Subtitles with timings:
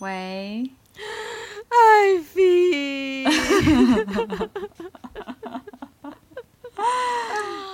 [0.00, 0.70] 喂，
[1.68, 3.26] 艾菲，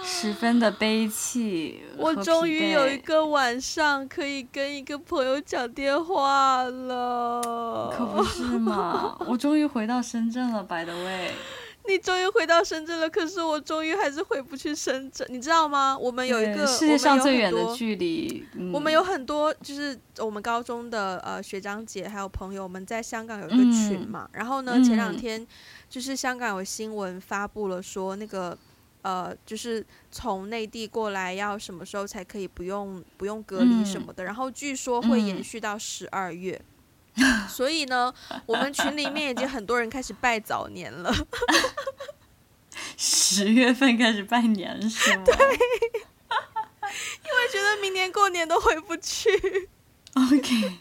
[0.04, 1.80] 十分的悲戚。
[1.96, 9.16] 我终于有一个晚上可以跟一个朋友讲电话了，可不是嘛？
[9.20, 11.30] 我终于回到深圳了，by the way。
[11.88, 15.96] 你终于回到深圳了，可是我终于还是回不去深圳，你知道吗？
[15.96, 24.28] 我们有一个世界上最远的距离，嗯，我们有很多就是我们高中的呃学长姐还有朋友，我们在香港有一个群嘛。
[24.32, 25.46] 嗯、然后呢，前两天
[25.88, 28.56] 就是香港有新闻发布了说那个
[29.02, 36.60] 呃就是从内地过来要什么时候才可以不用不用隔离什么的，嗯、然后据说会延续到十二月。
[36.60, 36.72] 嗯
[37.48, 38.12] 所以呢，
[38.46, 41.12] 我们群里面已经很多人开始拜早年了。
[42.96, 45.24] 十月份开始拜年是吗？
[45.24, 45.38] 对，因
[47.32, 49.30] 为觉得明年过年都回不去。
[50.14, 50.78] OK。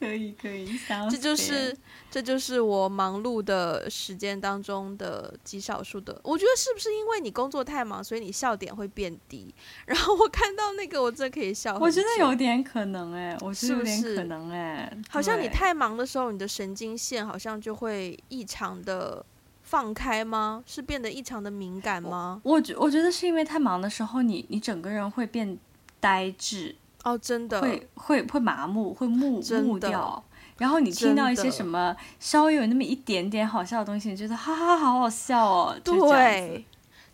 [0.00, 0.78] 可以可以，
[1.10, 1.74] 这就是
[2.14, 6.16] 这就是我忙碌的时间当中的极少数的。
[6.22, 9.52] 我觉得是不是因为你工作太忙，所以你笑点会变低？
[9.84, 11.76] 然后我看到那个，我真的可以笑。
[11.76, 19.26] 我觉得有点可能哎，我觉得有点可能哎，好像你太忙的时候，你的神经线好像就会异常的
[19.64, 20.62] 放开吗？
[20.68, 22.40] 是变得异常的敏感吗？
[22.44, 25.58] 我觉我觉得是因为太忙的时候，你你整个人会变
[25.98, 26.76] 呆滞。
[27.02, 30.24] 哦，真的会会会麻木，会木木掉。
[30.58, 35.76] 然后你听到一些什么稍微有那么一点点好笑的东西，你觉得哈哈好好笑哦。
[35.82, 36.64] 对，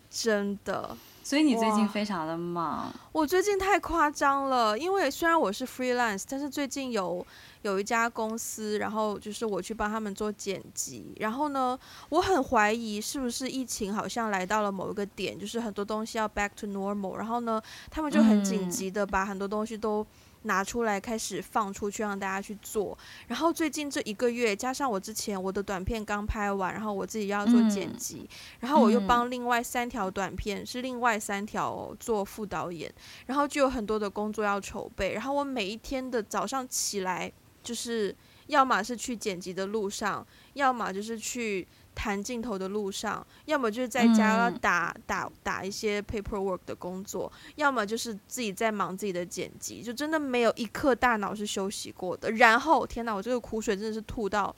[0.09, 0.95] 真的。
[1.23, 2.91] 所以你最近非常的忙。
[3.13, 7.25] 我最近太夸张了，因为虽然我是 freelance，但是最近有。
[7.61, 11.77] 有一家公司，然后就是我去帮他们做剪辑，然后呢，
[12.09, 20.03] 我很怀疑是不是疫情好像来到了某一个点，就是很多东西要 back to normal，然后呢，他们就很紧急的把很多东西都
[20.43, 22.97] 拿出来开始放出去让大家去做。
[23.27, 32.93] 然后最近这一个月，加上我之前我的短片刚拍完，然后我自己要做剪辑，然后我又帮另外三条短片是另外三条做副导演，
[33.25, 37.31] 然后就有很多的工作要筹备，然后我每一天的早上起来。
[37.63, 38.15] 就是
[38.47, 52.31] 要么是去剪辑的路上，要么就是去谈镜头的路上，要么就是在家打、嗯、打打一些 paperwork 的工作，要么就是自己在忙自己的剪辑，就真的没有一刻大脑是休息过的。
[52.31, 54.55] 然后，天哪，我这个苦水真的是吐到。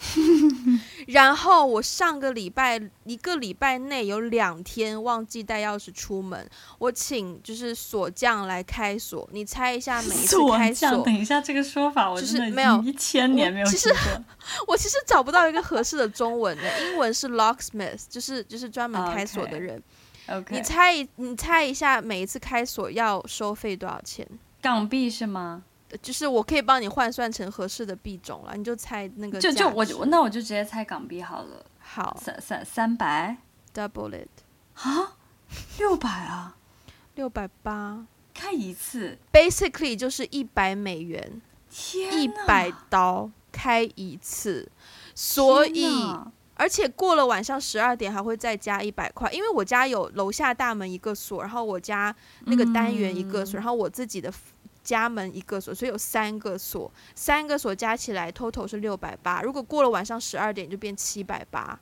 [1.08, 9.28] 然后我上个礼拜一个礼拜内有两天忘记带钥匙出门，我请就是锁匠来开锁。
[9.34, 13.66] 你猜一下，每一次开锁，等一下这个说法我真的没有一千年没有。
[13.66, 13.94] 其实
[14.66, 17.33] 我其实找不到一个合适的中文的，英文是。
[17.34, 19.82] Locksmith 就是就是专门开锁的人。
[20.26, 20.54] Okay.
[20.54, 24.26] 你猜你猜一下，每一次开锁要收费多少钱？
[24.62, 25.64] 港币是吗？
[26.02, 29.38] 就是我可以帮你换算成合适的币种了，你就猜那个。
[29.38, 31.66] 就就我那我就直接猜港币好了。
[31.78, 33.36] 好，三三三百
[33.74, 34.30] ，double it
[34.76, 35.18] 啊，
[35.78, 36.56] 六百啊，
[37.16, 44.72] 六百八，开一次，basically 就是一百美元，天，一百刀开一次，
[45.14, 45.86] 所以。
[46.63, 52.16] 而且过了晚上十二点还会再加一百块，因为我家有楼下大门一个锁，然后我家
[52.46, 54.31] 那个单元一个锁，然后我自己的
[54.81, 59.41] 家门一个锁，所以有三个锁，三个锁加起来 total 是六百八。
[59.41, 61.78] 如果过了晚上十二点就变七百八。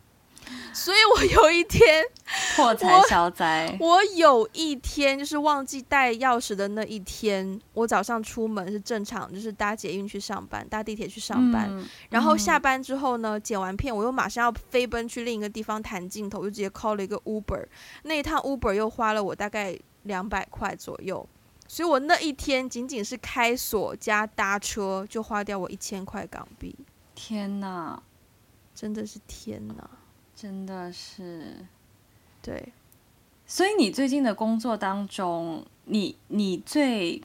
[0.73, 2.03] 所以我有一天
[2.55, 3.77] 破财消灾。
[3.79, 11.67] 我有一天就是忘记带钥匙的那一天，我早上出门是正常，就是搭捷运去上班，搭地铁去上班。
[11.69, 17.65] 嗯、然后下班之后呢，剪完片，我又马上要飞奔去另一个地方谈镜头，就直接 call 了一个 Uber。
[18.03, 21.27] 那一趟 Uber 又花了我大概两百块左右，
[21.67, 26.75] 所以我那一天仅仅是开锁加搭车就花掉我一千块港币。
[27.13, 28.01] 天哪，
[28.73, 29.89] 真的是天哪！
[30.41, 31.55] 真的是，
[32.41, 32.73] 对，
[33.45, 37.21] 所以你最近的工作当中，你你最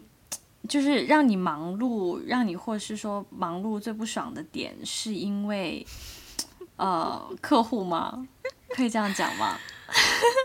[0.69, 5.87] 就是让你忙碌，让你或是说忙碌最不爽的点，是因为
[6.77, 8.29] 呃客户吗？
[8.75, 9.57] 可以这样讲吗？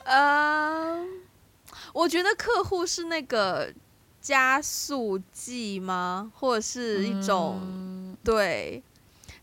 [0.05, 1.05] 呃，
[1.91, 3.73] 我觉得客户是那个
[4.21, 6.31] 加速剂吗？
[6.33, 8.81] 或者是一种、嗯、对。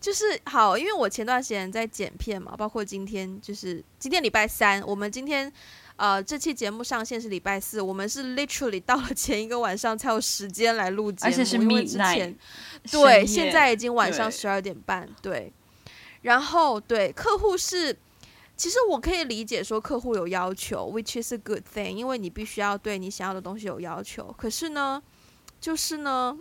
[0.00, 5.52] 就是好，因为我前段时间在剪片嘛，包括今天，就是今天礼拜三，我们今天，
[5.96, 12.36] 呃，这期节目上线是礼拜四，我们是 literally 到了前一个晚上才有时间来录节目，而且是 midnight，
[12.92, 15.52] 对，现在已经晚上十二点半，对，对，
[16.22, 17.96] 然后对客户是，
[18.56, 25.02] 其实我可以理解说客户有要求，which is a good thing，因为你必须要对你想要的东西有要求，可是呢，
[25.60, 26.38] 就是呢。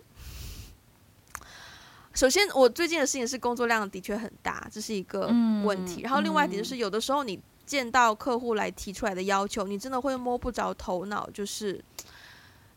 [2.18, 5.28] 首先我最近的事情是工作量的确很大，这是一个
[5.64, 6.02] 问题。
[6.02, 11.80] 嗯、然后另外一点就是，有的时候你见到客户来提出来的要求，你真的会摸不着头脑，就是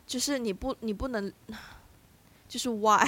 [0.05, 1.33] 就是你不你不能，
[2.47, 3.03] 就是 why，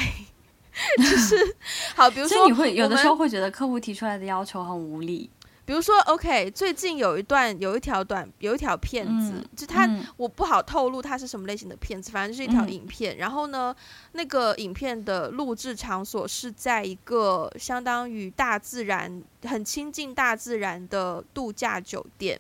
[0.98, 1.56] 就是
[1.94, 5.30] 好，比如说你会有的时候会觉得客户提出来的要求很无理。
[5.65, 13.15] 比如说，OK，最近有一段有一条短有一条片子，嗯、就它、嗯、我不好透露它是什么类型的片子，反正就是一条影片。
[13.15, 13.74] 嗯、然后呢，
[14.12, 22.38] 那个影片的录制场所是在一个相当于大自然、很亲近大自然的度假酒店。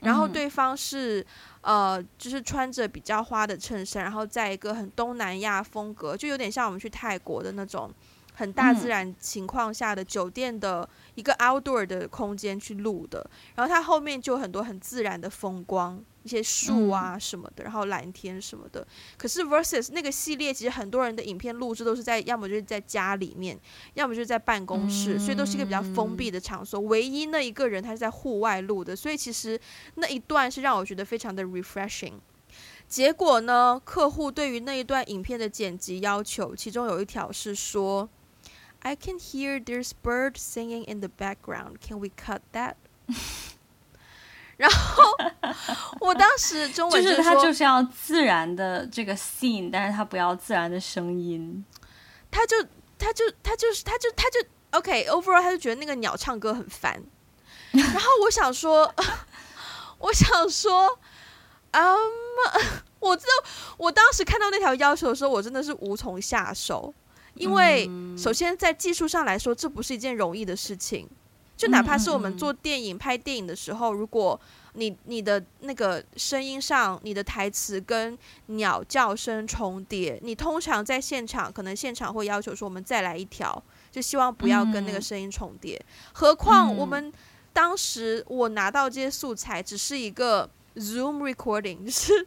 [0.00, 1.24] 然后对方是
[1.62, 7.92] 呃，就是穿着比较花的衬衫，然后在一个很东南亚风格，就有点像我们去泰国的那种。
[8.34, 18.86] 很大自然情况下的酒店的一个 outdoor 的空间去录的，然后它后面就有很多很自然的风光，一些树啊什么的，然后蓝天什么的。
[19.18, 23.58] 可是 versus 那个系列，其实很多人的影片录制都是在，要么就是在家里面，
[23.94, 26.80] 要么就是在办公室，所以都是一个比较封闭的场所。
[26.80, 29.60] 唯一那一个人他是在户外录的，所以其实
[29.96, 32.14] 那一段是让我觉得非常的 refreshing。
[32.88, 38.08] 结果呢，客户对于那一段影片的剪辑要求，其中有一条是说。
[38.84, 41.80] I can hear there's bird singing in the background.
[41.80, 42.74] Can we cut that?
[44.58, 45.02] 然后
[46.00, 51.64] 我当时中文就，就是他就是要自然的这个 scene，但是他不要自然的声音。
[52.30, 52.56] 他就
[52.98, 54.40] 他就他就是他就他就
[54.72, 57.02] OK，overall，、okay, 他就觉得那个鸟唱歌很烦。
[57.72, 58.92] 然后我想说，
[59.98, 60.98] 我想说，
[61.70, 66.92] 嗯、um,，我知道我当时看到那条要求的时候，我真的是无从下手。
[67.34, 71.08] 因为首先在技术上来说，这不是一件容易的事情。
[71.56, 74.40] 就哪怕是我们做电影、拍电影的时候，如果
[74.72, 83.62] 你你的那个声音上，你的台词跟鸟叫声重叠，你通常在现场可能现场会要求说我们再来一条，
[83.92, 85.80] 就希望不要跟那个声音重叠。
[86.14, 87.12] 何况我们
[87.52, 90.48] 当时我拿到这些素材只是一个。
[90.76, 92.26] Zoom recording 就是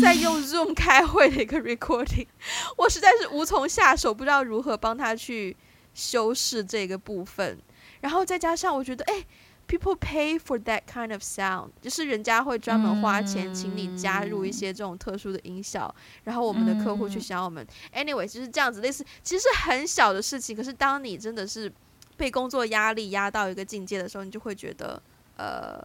[0.00, 2.26] 在用 Zoom 开会的一个 recording，
[2.78, 5.56] 我实在是无从下手，不知道如何帮他去
[5.92, 7.58] 修饰这个部分。
[8.00, 9.24] 然后再加上我觉得，哎
[9.68, 15.92] ，people pay for that kind of sound，就是人家会专门花钱请你加入一些这种特殊的音效，
[16.24, 17.66] 然后我们的客户去想我们。
[17.92, 21.72] Anyway，就是这样子，类似其实很小的事情，可是当你真的是
[22.16, 25.02] 被工作压力压到一个境界的时候，你就会觉得，
[25.36, 25.82] 呃。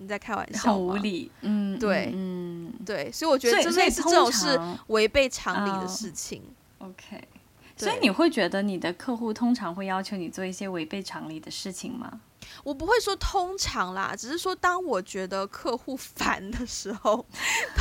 [0.00, 0.72] 你在开玩笑？
[0.72, 6.42] 很无理，嗯，对，嗯，对，所以我觉得这类似这种是违背常理的事情。
[6.78, 7.22] Uh, OK，
[7.76, 12.20] 所以你会觉得你的客户通常会要求你做一些违背常理的事情吗？
[12.64, 17.24] 我不会说通常啦，只是说当我觉得客户 烦的时候，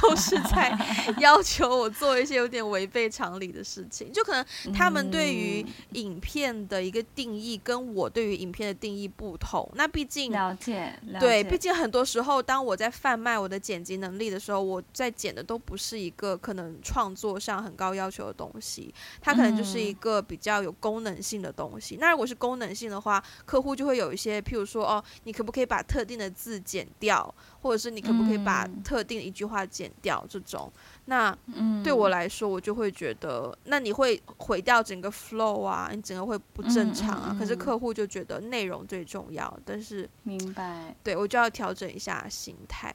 [0.02, 0.78] 都是在
[1.20, 4.12] 要求我做一些有点违背常理的事情。
[4.12, 9.70] 就可能他们对于影片的一个定义跟我对于影片的定义不同。
[9.76, 21.98] 那毕竟了解，了解，对，毕竟很多时候当我在贩卖我的剪辑能力的时候，我在剪的都不是一个可能创作上很高要求的东西，它可能就是一个比较有功能性的东西。
[22.00, 24.70] 那如果是功能性的话，客户就会有一些譬如。
[24.70, 30.24] 说哦，你可不可以把特定的字剪掉，或者是你可不可以把特定的一句话剪掉？
[30.30, 30.72] 这种，
[31.06, 31.36] 那
[31.84, 37.36] 对我来说，我就会觉得，那你会毁掉整个 flow 啊，你整个会不正常啊。
[37.40, 42.94] 可是客户就觉得内容最重要，但是明白，对我就要调整一下心态。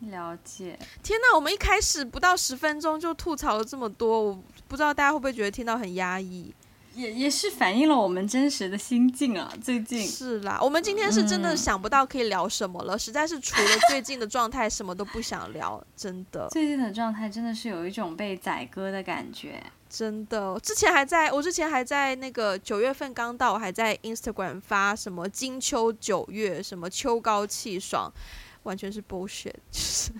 [0.00, 0.76] 了解。
[1.04, 6.52] 天哪，我们一开始不到十分钟就吐槽了这么多，我不知道大家会不会觉得听到很压抑。
[6.96, 9.52] 也也是反映了我们真实的心境啊！
[9.62, 16.48] 最近是啦，我们今天是真的想不到可以聊什么了，嗯、实在是除了最近的状态，什么都不想聊， 真的。
[16.50, 20.58] 最近的状态真的是有一种被宰割的感觉，真的。
[20.60, 28.10] 之前还在我之前还在那个九月份刚到，我还在 Instagram 发什么金秋九月，什么秋高气爽。
[28.62, 30.10] 完全是 bullshit，就是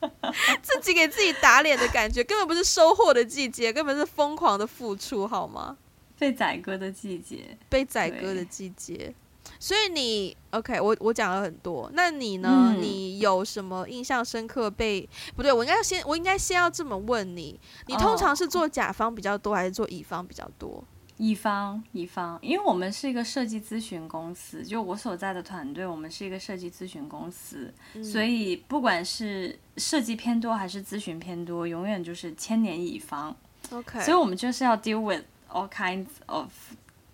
[0.62, 5.76] 自己给自己打脸的感觉，根本不是收获的季节，根本是疯狂的付出，好吗？
[6.18, 9.14] 被宰割的季节，被宰割的季节。
[9.60, 12.74] 所以你 OK，我我讲了很多，那你呢？
[12.74, 15.00] 嗯、你有什么印象深刻被？
[15.00, 20.82] 被不对，我应该先，我应该先要这么问你：你通常是做甲方比较多，还是做乙方比较多？
[21.18, 33.34] 乙方，乙方，因为我们是一个设计咨询公司，就我所在的团队，我们是一个设计咨询公司，嗯、所以不管是设计偏多还是咨询偏多，永远就是千年乙方。
[33.70, 36.50] OK，所以我们就是要 deal with all kinds of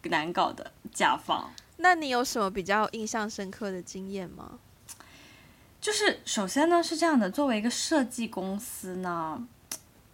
[0.02, 1.52] 难搞的甲方。
[1.76, 4.58] 那你有什么比较印象深刻的经验吗？
[5.80, 9.46] 就是首先呢是这样的，作为一个设计公司呢，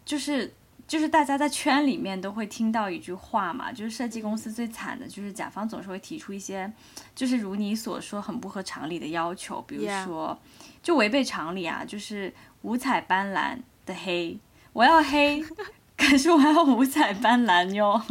[0.05, 0.53] 就是。
[0.89, 6.73] 就是大家在圈里面都会听到一句话嘛，就是设计公司最惨的就是甲方总是会提出一些，
[7.15, 10.37] 就是如你所说很不合常理的要求，比如说
[10.83, 14.39] 就违背常理啊，就是五彩斑斓的黑，
[14.73, 15.45] 我要黑，
[15.97, 18.03] 可是我要五彩斑斓哟。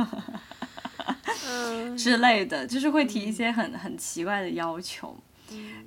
[1.97, 5.17] 之类的，就是会提一些很很奇怪的要求。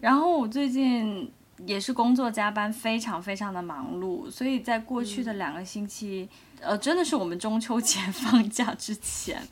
[0.01, 1.31] 然后我最近
[1.67, 6.29] 也是工作加班，非常非常的忙碌，所以在过去的两个星期，
[6.61, 9.43] 呃，真的是我们中秋节 放假之前，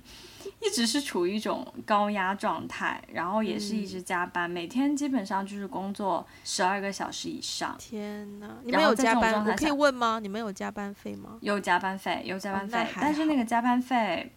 [0.62, 7.76] 一直是处于一种高压状态，然后也是一直加班，每天基本上就是工作十二个小时以上。
[7.78, 9.44] 天哪，你们有加班？
[9.44, 10.18] 我可以问吗？
[10.20, 11.36] 你们有加班费吗？
[11.40, 14.32] 有加班费，有加班费，但是那个加班费。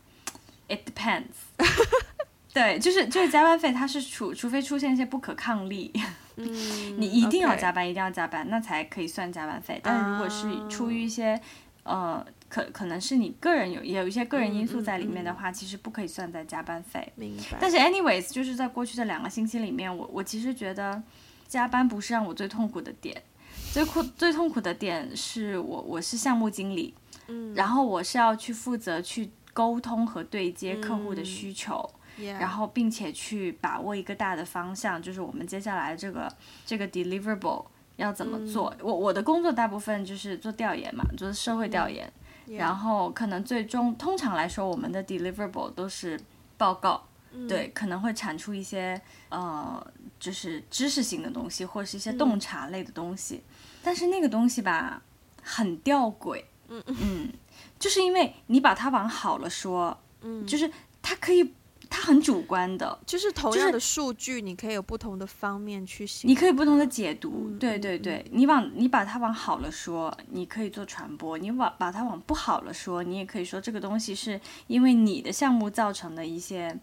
[0.69, 1.25] It depends，
[2.53, 5.89] 对，就是就是加班费，它是除除非出现一些不可抗力，
[6.36, 6.46] 嗯、
[7.00, 9.79] 你一定要加班一定要加班，那才可以算加班费。
[9.81, 11.34] 但是如果是出于一些、
[11.86, 17.10] uh, 呃，可可能是你个人有也有一些个人因素在里面的话，嗯嗯嗯、其实不可以算在加班费。
[17.15, 17.58] 明白。
[17.62, 21.01] 但是 anyways，就是在过去的两个星期里面，我我其实觉得
[21.48, 23.24] 加班不是让我最痛苦的点，
[23.72, 26.93] 最苦最痛苦的点是我我是项目经理，
[27.27, 29.31] 嗯，然后我是要去负责去。
[29.53, 31.77] 沟通和对接客户的需求.
[32.25, 36.31] 然后并且去把握一个大的方向，就是我们接下来这个
[36.65, 38.73] 这个 deliverable 要怎么做。
[38.79, 42.11] 嗯、我我的工作大部分就是做调研嘛，就是社会调研.
[42.47, 46.19] 然后可能最终通常来说，我们的 deliverable 都是
[46.57, 48.99] 报告，嗯、对，可能会产出一些
[49.29, 49.85] 呃，
[50.19, 53.35] 就是知识性的东西，或者是一些洞察类的东西。
[53.35, 55.01] 嗯、但是那个东西吧，
[55.41, 57.31] 很吊诡，嗯嗯。
[57.79, 60.69] 就是因为你把它往好了说，嗯，就是
[61.01, 61.53] 它可以，
[62.01, 76.75] 它很主观的，就是同样的数据，你可以有不同的方面去写，你可以不同的解读，嗯、对对对，嗯、你往你把它往好了说，你可以做传播；你往把它往不好了说，你也可以说这个东西是因为你的项目造成的一些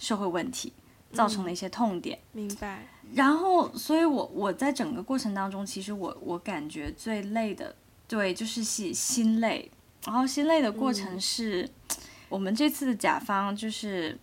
[0.00, 0.72] 社会问题，
[1.12, 2.18] 造成的一些痛点。
[2.32, 2.88] 嗯、明白。
[3.14, 7.76] 然后，所以我我在整个过程当中，其实我我感觉最累的，
[8.08, 9.70] 对，就是心心累。
[10.04, 11.96] 然后心累的过程是，嗯、
[12.28, 14.18] 我们这次的甲方就是，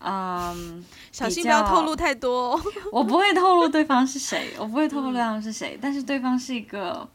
[0.00, 2.60] 嗯，小心不要透露太多。
[2.90, 7.08] 我不会透露对方是谁，我不会透露对方是谁，嗯、但是对方是一个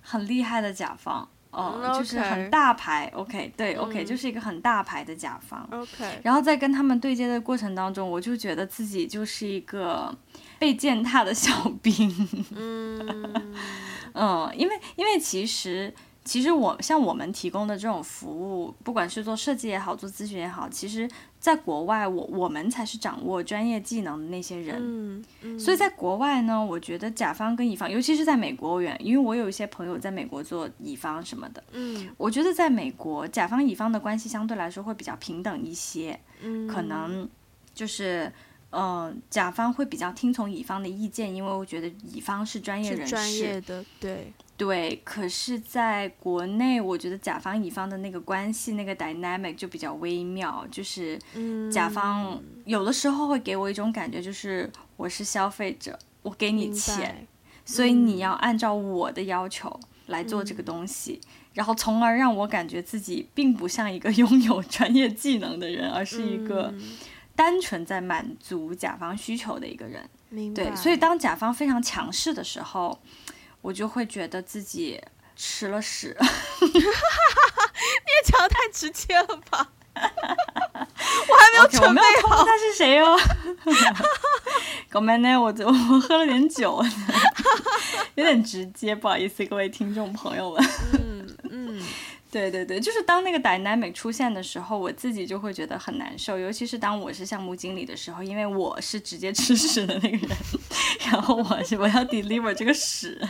[0.00, 3.10] 很厉害的甲方，哦、嗯，就是很大牌。
[3.14, 5.68] 嗯、OK，对，OK，、嗯、就是一个很大牌的甲方。
[5.72, 10.16] OK，然后在跟他们对接的过程当中，我就觉得自己就是一个
[10.58, 12.28] 被践踏的小兵。
[12.54, 13.52] 嗯，
[14.14, 15.92] 嗯，因为因为其实。
[16.30, 21.10] 其实我像我们提供的这种服务，不管是做设计也好，做咨询也好，其实
[21.40, 24.76] 在国外我，我我们才是掌握专业技能的那些人。
[24.78, 25.58] 嗯嗯。
[25.58, 31.60] 所以在国外呢，我觉得甲方跟乙方，尤其是在美国，因为我有一些朋友在美国做乙方什么的。
[31.72, 32.08] 嗯。
[32.16, 36.16] 我觉得在美国，甲方乙方的关系相对来说会比较平等一些。
[36.42, 36.68] 嗯。
[36.68, 37.28] 可能
[37.74, 38.32] 就是，
[38.70, 43.10] 嗯、呃，甲方会比较听从乙方的意见，因为我觉得乙方是专业人士。
[43.10, 44.32] 专业的，对。
[44.60, 50.66] 对，可是在国内，我觉得甲方乙方的那个关系，那个 dynamic 就比较微妙。
[50.70, 51.18] 就是，
[51.72, 57.26] 甲方有的时候会给我一种感觉，就是我是消费者，我给你钱，
[57.64, 66.74] 所以你要按照我的要求来做这个东西，嗯、然后从而让我感觉自己并不像一个 拥有专业技能的人，而是一个
[67.34, 70.06] 单纯在满足甲方需求的一个人。
[70.28, 70.64] 明白。
[70.64, 73.00] 对，所以当甲方非常强势的时候。
[73.62, 75.00] 我就会觉得自己
[75.36, 76.16] 吃了屎，
[76.60, 79.68] 你也讲的太直接了吧？
[79.94, 82.42] 我还没有准备好。
[82.42, 83.18] Okay, 他是谁哦？
[84.88, 85.38] 搞咩呢？
[85.40, 86.82] 我我喝了点酒，
[88.16, 90.64] 有点直接，不好意思，各位听众朋友们。
[92.30, 100.36] 对对对，就是当那个 dynamic 出现的时候，我自己就会觉得很难受，尤其是当我是项目经理的时候，因为我是直接吃屎的那个人，
[101.10, 103.20] 然后我是我要 deliver 这个屎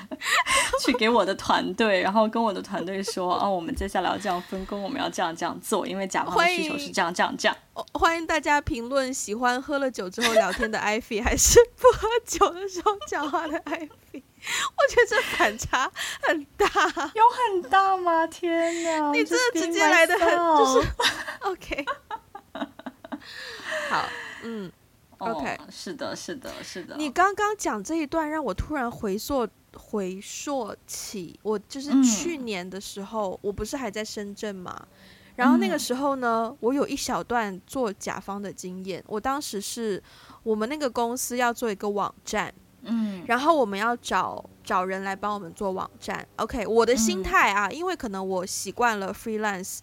[0.85, 7.57] 去给我的团队，然后跟我的团队说，哦，我们接下来要这样分工，我们要这样这样做，因为甲方的需求是这样这样这样。
[7.93, 14.23] 欢迎大家评论喜欢喝了酒之后聊天的 Ivy，还是不喝酒的时候讲话的 Ivy。
[14.43, 15.91] 我觉得这反差
[16.23, 16.67] 很大，
[17.15, 18.27] 有很大吗？
[18.27, 19.13] 天哪！
[19.13, 20.89] 你真的直接来的很，就是
[21.41, 21.85] OK。
[23.91, 24.09] 好，
[24.43, 24.73] 嗯
[25.19, 26.97] ，OK，哦，是的，是的，是的。
[26.97, 34.89] 你刚刚讲这一段，让我突然回溯回溯起，我就是去年的时候，嗯，我不是还在深圳嘛？
[35.41, 39.03] 然后那个时候呢，嗯，我有一小段做甲方的经验。
[39.07, 40.03] 我当时是
[40.43, 42.53] 我们那个公司要做一个网站。
[42.83, 46.27] 嗯，然后我们要找找人来帮我们做网站。
[46.37, 49.79] OK，我的心态啊，嗯、因为可能我习惯了 freelance。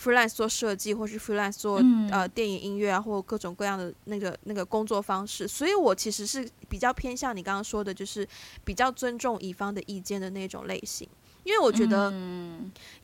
[0.00, 8.24] freelance 做设计，或是 freelance 做、嗯、呃电影音乐啊，或各种各样的那个那个工作方式，所以我其实是比较偏向你刚刚说的，就是
[8.64, 11.08] 比较尊重乙方的意见的那种类型，
[11.48, 12.12] 因为我觉得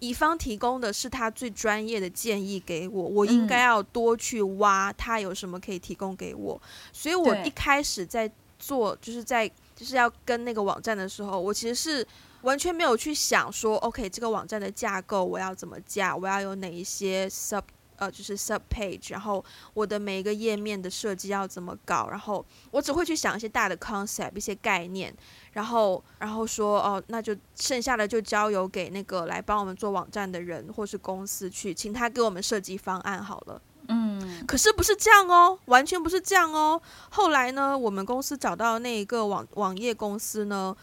[0.01, 6.61] 乙方提供的是他最专业的建议给我，我应该要多去挖他有什么可以提供给我，
[6.93, 12.07] 所以我一开始在做，就是在就是要跟那个网站的时候，我其实是。
[12.45, 17.63] 完全没有去想说，OK，这个网站的架构我要怎么架，我要有哪一些 sub
[17.97, 25.15] 呃，就是 sub page，然后我的每一个页面的设计要怎么搞，然后我只会去想一些大的 concept，一些概念，
[25.53, 33.61] 然后然后说哦，那就剩下的就交由给那个来帮我们做网站的人或是公司去，请他给我们设计方案好了。
[33.89, 36.81] 嗯，可是不是这样哦，完全不是这样哦。
[37.11, 40.75] 后来呢，我们公司找到那一个网网页公司呢。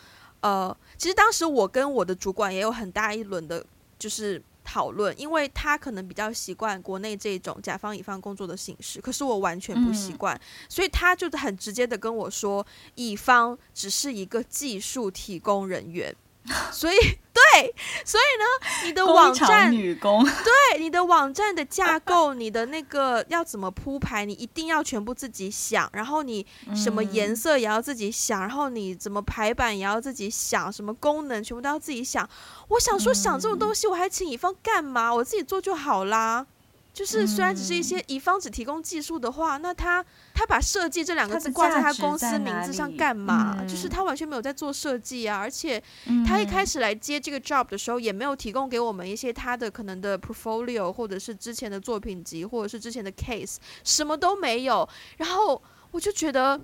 [0.41, 3.63] 呃，其实当时我跟我的主管也有很大一轮的，
[3.99, 12.65] 就是讨论，因为他可能比较习惯国内这种甲方乙方工作的形式，可是我完全不习惯，嗯、所以他就很直接的跟我说，
[12.95, 16.15] 乙方只是一个技术提供人员。
[16.71, 25.87] 所以，对，所以呢，你的网站，女工， 对，你的网站的架构，你的那个要怎么铺排，你一定要全部自己想。
[25.93, 26.45] 然后你
[26.75, 32.27] 什么颜色也要自己想，然后你怎么排版也要自己想，什么功能全部都要自己想。
[32.69, 35.13] 我想说，想这种东西，我还请乙方干嘛？
[35.13, 36.47] 我自己做就好啦。
[36.93, 43.63] 就是虽然只是一些乙方只提供技术的话，那他他把设计这两个字挂在他公司名字上干嘛？
[43.63, 45.37] 就是他完全没有在做设计啊！
[45.37, 45.81] 而且
[46.27, 53.55] 他一开始来接这个 job 的时候，也没有提供给我们一些他的可能的 portfolio，或者是之前的作品集，或者是之前的 case，
[53.85, 54.87] 什么都没有。
[55.15, 56.59] 然后我就觉得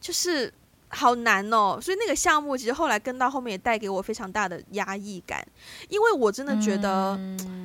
[0.00, 0.50] 就是
[0.88, 1.78] 好难哦。
[1.80, 5.46] 所以那个项目其实后来跟到后面也带给我非常大的压抑感，
[5.90, 7.20] 因为我真的觉得，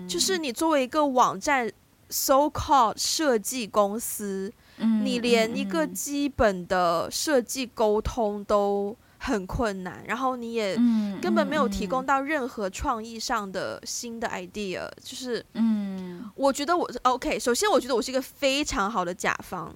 [0.09, 1.71] 就是你作为一个网站。
[2.09, 10.75] So-called 设计公司，嗯，你连一个基本的设计沟通都很困难，然后你也
[11.19, 17.39] 根本没有提供到任何创意上的新的 idea，就是，嗯，我觉得我 OK。
[17.39, 19.73] 首先，我觉得我是一个非常好的甲方，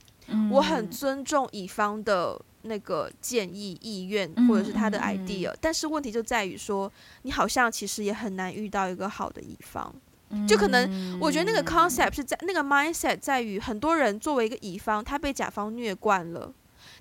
[0.52, 6.92] 我很尊重乙方的那个建议意愿或者是他的 idea，但是问题就在于说，
[7.24, 9.92] 你好像其实也很难遇到一个好的乙方。
[10.48, 16.54] 就可能，我觉得那个 concept 是在那个 mindset 在于很多人作为一个乙方，他被甲方虐惯了，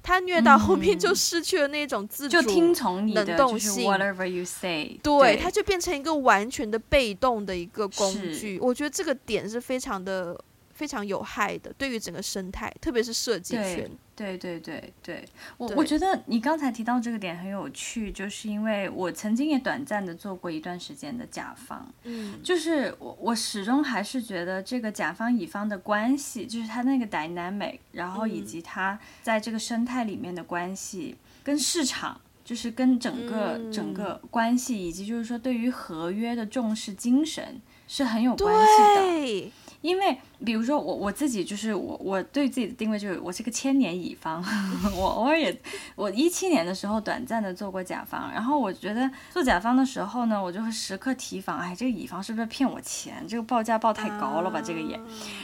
[0.02, 3.84] 他虐到后面就失去了那种自主、听从你的能动性。
[3.84, 8.58] Whatever you say，对，他就变成一个完全的被动的一个工具。
[8.60, 10.38] 我觉得这个点是非常的。
[10.78, 13.90] 非常有害的，对于整个生态，特别是设计圈。
[14.18, 15.24] 对对对对，
[15.56, 39.52] 我我觉得你刚才提到这个点很有趣，就是因为我曾经也短暂的做过一段时间的甲方，嗯，就是我我始终还是觉得这个甲方乙方的关系，就是他那个 dynamic，然后以及他在这个生态里面的关系，跟市场，就是跟整个整个关系，以及就是说对于合约的重视精神是很有关系的。
[39.80, 44.44] 因为，比如说我我自己就是我我对自己的定位就是我是个千年乙方，
[44.96, 45.60] 我偶尔也
[45.96, 53.24] 我一七年的时候短暂的做过甲方，然后我觉得做甲方的时候呢，我就会时刻提防，哎，这个乙方是不是骗我钱？
[53.28, 54.60] 这个报价报太高了吧？
[54.64, 54.98] 这个也，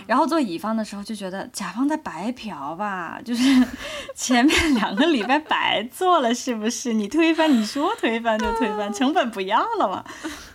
[0.07, 3.43] 然后做乙方的时候就觉得甲方在白嫖吧，就是
[4.15, 6.93] 前面两个礼拜白做了，是不是？
[6.93, 10.05] 你推翻，你说推翻就推翻，成本不要了嘛？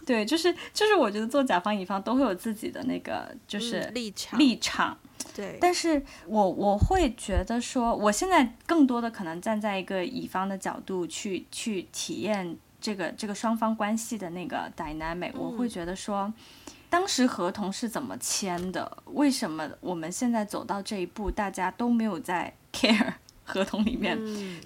[0.05, 4.97] 对，就是就是，我觉得做甲方乙方都会有自己的那个就是立场立场。
[5.35, 15.31] 对，但是我我会觉得说，我现在更多的可能站在一个乙方的角度去去体验这个这个双方关系的那个 dynamic。
[15.35, 16.33] 我会觉得说，
[16.89, 18.97] 当时合同是怎么签的？
[19.05, 23.13] 为什么我们现在走到这一步，大家都没有在 care？
[23.43, 24.15] 合同里面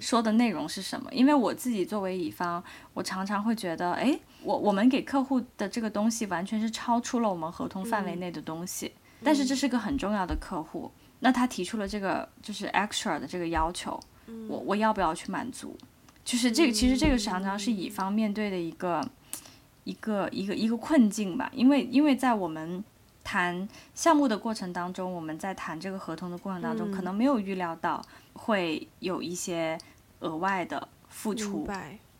[0.00, 1.08] 说的内容是什么？
[1.12, 8.92] 因为我自己作为乙方，我常常会觉得，哎，我我们给客户的这个东西完全是超出了我们合同范围内的东西。
[9.24, 13.98] 但是这是个很重要的客户，那他提出了这个就是 extra 的这个要求，
[14.48, 15.76] 我我要不要去满足？
[16.24, 19.02] 就是这个，其实这个常常是乙方面对的一个
[19.84, 21.50] 一个一个一个困境吧。
[21.54, 22.84] 因为因为在我们
[23.22, 28.04] 谈项目的过程当中，我们在谈这个合同的过程当中，可能没有预料到。
[28.36, 29.78] 会有一些
[30.18, 31.64] 额外的付出，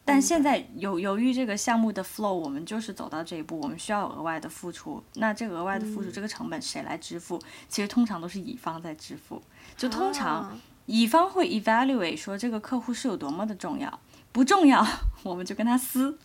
[0.05, 5.03] 但现在由由于这个项目的 flow，我们就是走到这一步，我们需要额外的付出。
[5.15, 7.41] 那这个额外的付出，这个成本谁来支付？
[7.69, 9.43] 其实通常都是乙方在支付。
[9.77, 13.99] 就通常乙方会 evaluate 说这个客户是有多么的重要，
[14.31, 14.87] 不重要
[15.25, 16.19] 我们就跟他撕。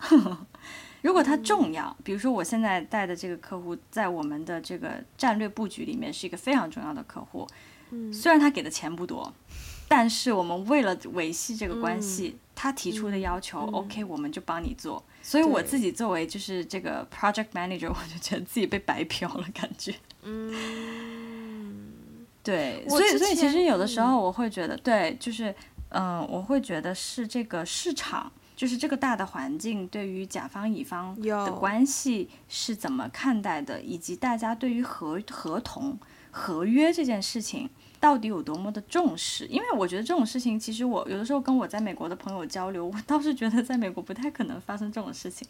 [1.01, 7.47] 如果他重要，比如说我现在带的这个客户在我们的这个战略布局里面是一个非常重要的客户，
[8.11, 9.33] 虽然他给的钱不多，
[9.89, 15.03] 但是我们为了维系这个关系，他提出的要求，OK，我们就帮你做。
[15.23, 19.95] 所以我自己作为就是这个 project manager，我就觉得自己被白嫖了，感觉。
[20.21, 21.91] 嗯，
[22.43, 25.53] 对，所以所以其实有的时候我会觉得，对，就是
[25.89, 35.97] 嗯，我会觉得是这个市场，就是这个大的环境对于甲方乙方的关系是怎么看待的，以及大家对于合合同
[36.29, 37.67] 合约这件事情。
[37.99, 39.45] 到底有多么的重视？
[39.47, 45.47] 因为我觉得这种事情，其实我有的时候跟我在美国的朋友交流，我倒是觉得在美国不太可能发生这种事情，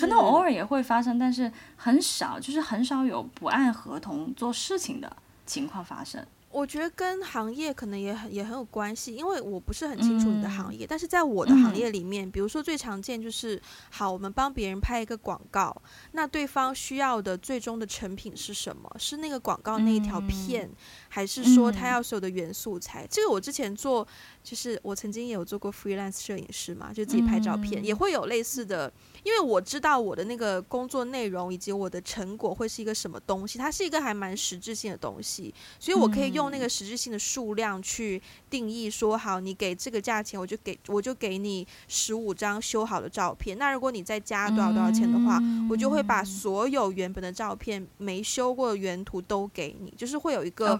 [0.00, 6.24] 可能偶尔也会发生，但是很少，就是很少有不按合同做事情的情况发生。
[6.50, 15.74] 我觉得跟行业可能也很也很有关系，因为我不是很清楚你的行业，嗯、但是在我的行业里面，嗯、比如说最常见就是，好，我们帮别人拍一个广告，
[16.10, 18.94] 那对方需要的最终的成品是什么？
[18.98, 20.76] 是那个广告那一条片，嗯、
[21.14, 23.04] 还是说他要所有的原素材？
[23.04, 24.06] 嗯、这个我之前做，
[24.42, 28.90] 就是我曾经也有做过 freelance 摄影师嘛，就自己拍照片，嗯、也会有类似的。
[29.22, 43.58] 因为我知道我的那个工作内容以及我的成果会是一个什么东西，它是一个还蛮实质性的东西，所以我可以用那个实质性的数量去定义说，好，你给这个价钱，我就给我就给你十五张修好的照片。
[43.58, 50.76] 那如果你再加多少多少钱的话，我就会把所有原本的照片没修过的原图都给你，就是会有一个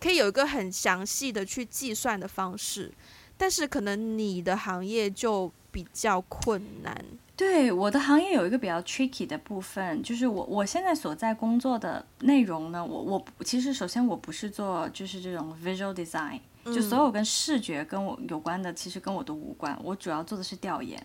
[0.00, 2.92] 可以有一个很详细的去计算的方式。
[3.36, 7.04] 但是可能你的行业就比较困难。
[7.36, 19.76] 对，我的行业有一个比较 tricky 的部分，就是我我现在所在工作的内容呢，我我其实首先我不是做就是这种 visual design，就所有跟视觉跟我有关的，其实跟我都无关。
[19.82, 21.04] 我主要做的是调研。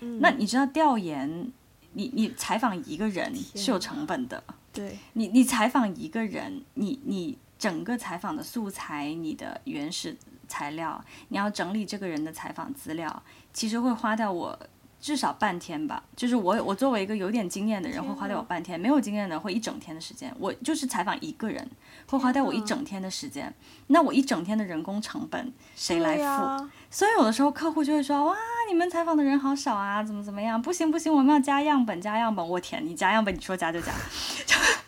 [0.00, 1.50] 嗯、那你知道调研，
[1.94, 4.44] 你你采访一个人是有成本的。
[4.74, 4.98] 对。
[5.14, 10.16] 你你采访一个人，你你整个采访的素材，你的原始
[10.48, 13.22] 材料，你要整理这个人的采访资料，
[13.52, 14.58] 其实会花掉我。
[15.00, 20.32] 至少半天吧，就是我我作为一个有点经验的人，会花掉我半天；没有经验的人会一整天的时间。
[20.38, 21.68] 我就是采访一个人，
[22.06, 23.52] 会花掉我一整天的时间。
[23.88, 26.68] 那我一整天的人工成本谁来付？
[26.88, 28.36] 所以有的时候客户就会说：“哇，
[28.68, 30.62] 你们采访的人好少啊，怎么怎么样？
[30.62, 33.90] 不行不行，我们要加样本，加样本。”我天，你加样本，你说加就加。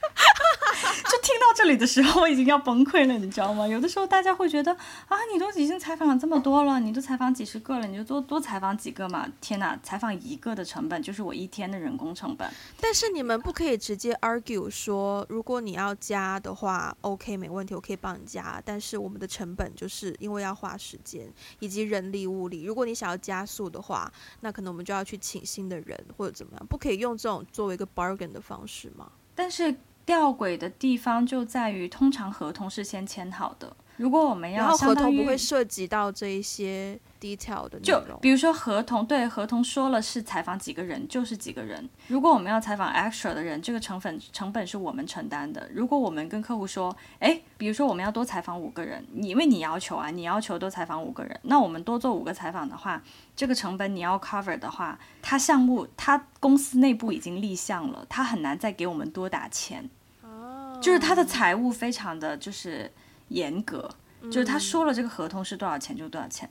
[1.54, 3.66] 这里的时候，我已经要崩溃了，你知道吗？
[3.66, 9.26] 有的时候大家会觉得啊，你都已经采访了这么多了，你都采访几十个了，你就多多采访几个嘛。
[9.40, 12.50] 天哪，采访一个的成本就是我一天的人工成本。
[12.80, 18.60] 但是你们不可以直接 argue 说，如果你要加的话，OK，没问题，我可以帮你加。
[18.64, 22.64] 但是我们的成本就是因为要花时间以及人力物力。
[22.64, 29.10] 如果你想要加速的话，那可能我们就要去请新的人或者怎么样，不可以用这种作为一个 bargain 的方式吗？
[29.34, 29.74] 但是。
[30.04, 33.76] 吊诡的地方就在于，通常合同是先签好的。
[33.96, 38.08] 如果我们要，然后合同不会涉及到这一些 detail 的内容。
[38.08, 41.88] 就比如说合同，对，合同说了是采访几个人，就是几个人。
[42.08, 45.68] 如果我们要采访 extra 的人，这个成本成本是我们承担的。
[45.72, 53.00] 如果我们跟客户说，哎，比如说我们要多采访五个人，你因为你要求啊，你要求多采访五个人，那我们多做五个采访的话，
[53.36, 59.88] 这个成本你要 cover 的话，他项目他公司内部已经立项了，他很难再给我们多打钱。
[60.22, 62.90] 哦，就是他的财务非常的就是。
[63.28, 63.90] 严格，
[64.24, 66.48] 就是他说了这个合同是多少钱就多少钱。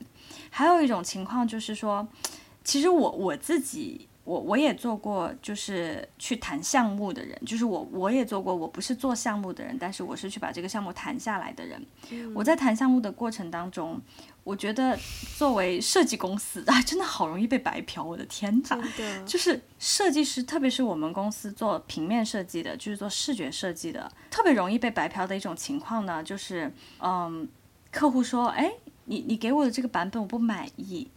[0.50, 2.06] 还有一种情况就是说，
[2.62, 11.84] 其实我我自己我我也做过，就是去谈项目的人，就是我我也做过，我不是做项目的人，但是我是去把这个项目谈下来的人。
[12.34, 14.00] 我在谈项目的过程当中。
[14.44, 14.96] 我觉得
[15.36, 18.04] 作为设计公司 啊，真的好容易被白嫖。
[18.04, 18.78] 我的天哪，
[19.26, 27.48] 就是设计师，特别是我们公司做平面设计的，就是做视觉设计的，特别容易被白嫖的一种情况呢，就是嗯，
[27.90, 28.70] 客户说，哎，
[29.06, 31.08] 你你给我的这个版本我不满意。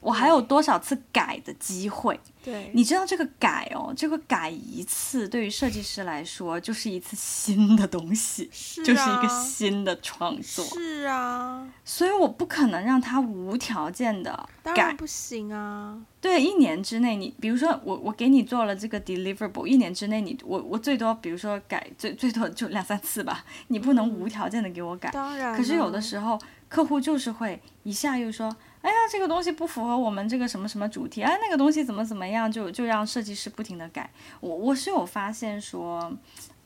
[0.00, 2.18] 我还有多少次改的机会？
[2.44, 10.64] 对，你知道这个改哦，这个改一次对于设计师来说就是一次新的东西，是啊，就是一个新的创作。
[10.64, 14.30] 是啊，所以我不可能让他无条件的
[14.62, 15.98] 改，当然不行啊。
[16.20, 25.10] 对，一年之内你，比如说我我给你做了这个 deliverable，一年之内你我我最多比如说改最最多就两三次吧，你不能无条件的给我改。
[25.10, 25.56] 当然。
[25.56, 28.56] 可是有的时候客户就是会一下又说。
[28.88, 34.10] 哎呀，这个东西不符合我们这个什么什么主题，哎，那个东西怎么怎么样，就就让设计师不停的改。
[34.40, 36.10] 我我是有发现说，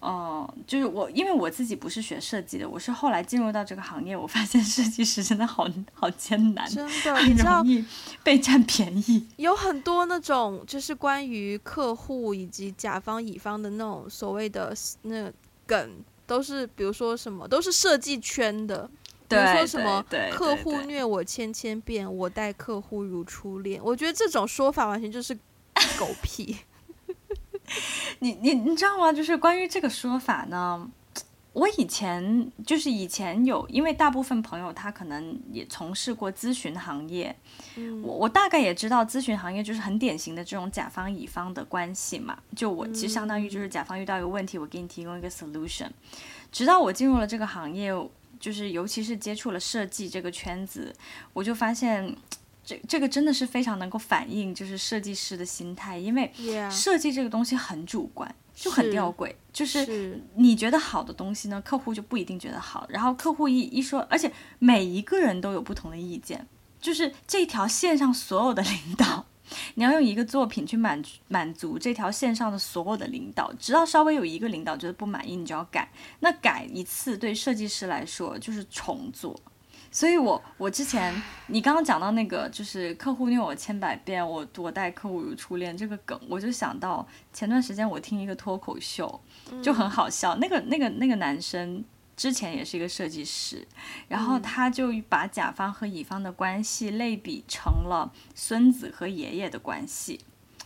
[0.01, 7.85] 嗯，就是我，因为我自己不是学设计的，我是后来进入到这个行业，我发现设计师真的好好艰难，真的，很容易
[8.23, 9.27] 被占便宜。
[9.39, 15.33] 有很多那种就是关于客户以及甲方乙方的那种所谓的那个
[15.67, 15.91] 梗，
[16.25, 18.89] 都是比如说什么，都是设计圈的，
[19.33, 23.81] 比如说什么客户虐我千千遍，我待客户如初恋。
[23.83, 25.35] 我觉得这种说法完全就是
[25.99, 26.57] 狗 屁。
[28.21, 29.13] 你你你知道吗？
[29.13, 30.87] 就是关于这个说法呢，
[31.55, 37.35] 我以前就是以前有，因为大部分朋友他可能也从事过咨询行业，
[37.77, 42.39] 嗯、我我大概也知道咨询行业就是很典型的这种甲方乙方的关系嘛。
[42.55, 45.89] 就我其实相当于就是甲方遇到一个问题，我给你提供一个 solution。
[46.51, 47.91] 直到我进入了这个行业，
[48.43, 50.95] 就是尤其是接触了设计这个圈子，
[51.33, 52.15] 我就发现。
[52.65, 56.33] 这这个真的是非常能够反映就是设计师的心态，因为
[56.71, 66.47] 设计这个东西很主观，就很吊诡，就是你觉得好的东西呢，客户就不一定觉得好，然后客户一一说，而且每一个人都有不同的意见，
[66.81, 69.27] 就是这条线上所有的领导，
[69.75, 79.39] 你要用一个作品去满满足这条线上的所有的领导，直到稍微有一个领导觉得不满意，你就要改，那改一次对设计师来说就是重做。
[79.95, 81.15] 所以我，我之前
[81.49, 89.21] 你刚刚讲到那个，就是客户虐我千百遍，我我待客户如初恋这个梗，我就想到前段时间我听一个脱口秀，
[89.63, 90.35] 就很好笑。
[90.37, 91.85] 那个那个那个男生
[92.23, 93.67] 之前也是一个设计师，
[94.07, 100.21] 然后他就把甲方和乙方的关系类比成了孙子和爷爷的关系，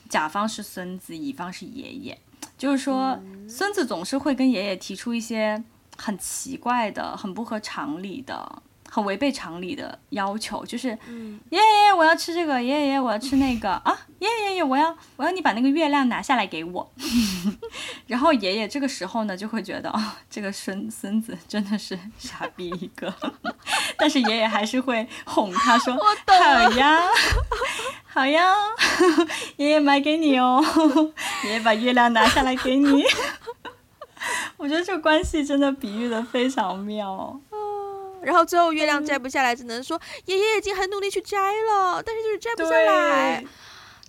[0.06, 2.18] 甲方是孙子，乙方是爷爷，
[2.58, 5.64] 就是说孙子总是会跟爷爷提出一些
[5.96, 8.62] 很奇怪的、很不合常理的。
[8.96, 10.88] 很违背常理的要求，就是，
[11.50, 16.90] 爷爷爷，我要吃这个，爷爷爷，我要吃那个啊，爷爷爷爷，我要我要你把那个月亮拿下来给我。
[18.08, 23.14] 然后爷爷这个时候呢，就会觉得哦，这个孙孙子真的是傻逼一个，
[23.98, 27.02] 但是爷爷还是会哄他说，好呀，
[28.06, 28.54] 好呀，
[29.58, 30.64] 爷爷买给你哦，
[31.44, 33.04] 爷爷把月亮拿下来给你。
[34.56, 37.38] 我觉得这个关系真的比喻的非常妙。
[38.26, 43.44] 然后最后月亮摘不下来，只能说爷爷已经很努力去摘了，但是就是摘不下来。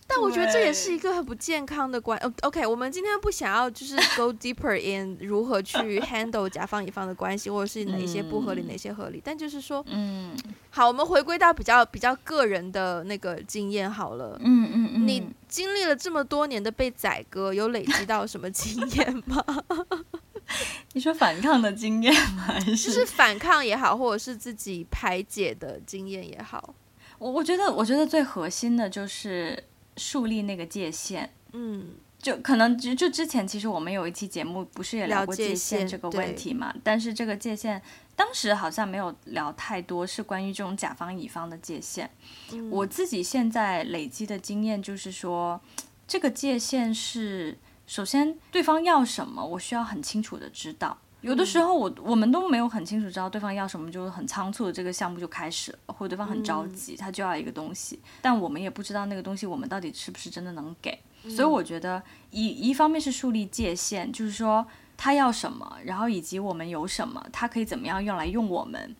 [0.09, 2.17] 但我觉得这也是一个很不健康的关。
[2.41, 9.21] OK，我们今天不想要就是 go deeper in 如何去 handle 甲方乙方的关系，或者是哪些不合理，哪些合理。
[9.23, 10.33] 但就是说，嗯，
[10.69, 14.39] 好，我们回归到比较比较个人的那个经验好了。
[14.41, 15.05] 嗯嗯嗯。
[15.07, 19.43] 你经历了这么多年的被宰割，有累积到什么经验吗？
[20.93, 22.43] 你说反抗的经验吗？
[22.47, 26.73] 还是就是反抗也好，或者是自己排解的经验也好。
[27.19, 29.63] 我我觉得，我觉得最核心的就是
[29.97, 31.33] 树立那个界限。
[31.51, 36.73] 嗯，就可能就就之前其实我们有一期节目不是也聊过界限这个问题嘛？
[36.83, 37.81] 但是这个界限
[38.15, 42.09] 当时好像没有聊太多，是关于这种甲方乙方的界限。
[42.53, 45.59] 嗯，我自己现在累积的经验就是说，
[46.07, 47.57] 这个界限是。
[47.87, 50.95] 首先，对方要什么，我需要很清楚的知道。
[51.21, 60.99] 有的时候我，我我们都没有很清楚知道对方要什么，就很仓促的这个项目就开始了，或者对方很着急，他就要一个东西，但我们也不知道那个东西我们到底是不是真的能给。
[61.29, 68.95] 所以我觉得一一方面是树立界限，就是说他要什么，然后以及我们有什么，他可以怎么样用来用我们。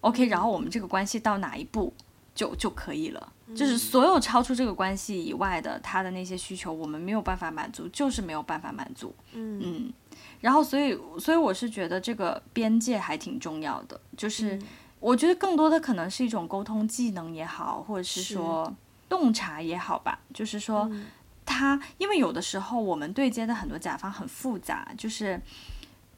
[0.00, 1.92] OK，然后我们这个关系到哪一步
[2.34, 3.32] 就就可以了。
[3.54, 9.14] 就是所有超出这个关系以外的他的那些需求，我们没有办法满足，就是没有办法满足。
[9.32, 9.92] 嗯嗯，
[10.40, 14.60] 然后所以所以我是觉得这个边界还挺重要的，就是
[15.00, 18.70] 我觉得更多的可能是一种沟通技能也好，或者是说
[19.08, 20.20] 洞察也好吧。
[20.34, 20.90] 就是说
[21.46, 25.40] 他，因为有的时候我们对接的很多甲方很复杂，就是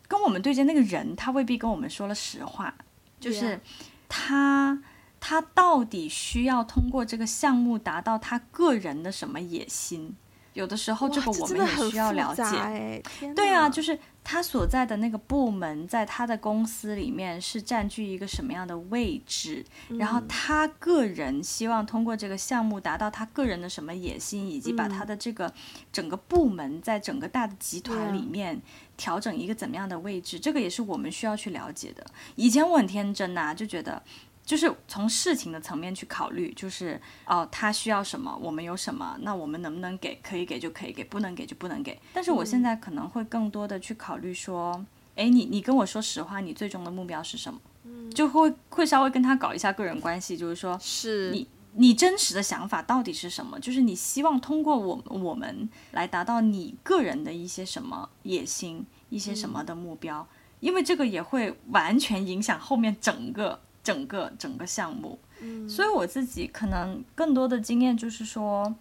[0.09, 2.75] 跟我们对接那个人，他未必跟我们说了实话，
[3.21, 3.61] 就是
[4.09, 4.83] 他。
[5.21, 10.17] 他到底需要通过这个项目达到他个人的什么野心？
[10.55, 13.01] 有的时候这个我们也需要了解。
[13.37, 19.65] 对啊，就是他所在的那个部门，在他的公司里面是占据一个什么样的位置？
[19.91, 25.55] 然后他个人希望通过这个项目达到他个人的什么野心，以及把他的这个
[25.93, 28.61] 整个部门在整个大的集团里面
[28.97, 30.41] 调整一个怎么样的位置？
[30.41, 32.05] 这个也是我们需要去了解的。
[32.35, 34.03] 以前我很天真呐，就觉得。
[34.51, 40.19] 就是从事情的层面去考虑，就是哦，他需要什么，我们有什么，那我们能不能给？
[40.25, 41.97] 可以给就可以给，不能给就不能给。
[42.13, 44.85] 但是我现在可能会更多的去考虑说，
[45.15, 47.61] 哎，你你跟我说实话，你最终的目标是什么？
[48.13, 53.61] 就会会稍微跟他搞一下个人关系，就是说，是你你真实的想法到底是什么？
[53.61, 58.85] 就是你希望通过我我们来达到你个人的一些什么野心？
[59.11, 60.27] 一些什么的目标，
[60.59, 65.19] 因为这个也会完全影响后面整个整个整个项目。
[65.69, 68.75] 所以我自己可能更多的经验就是说，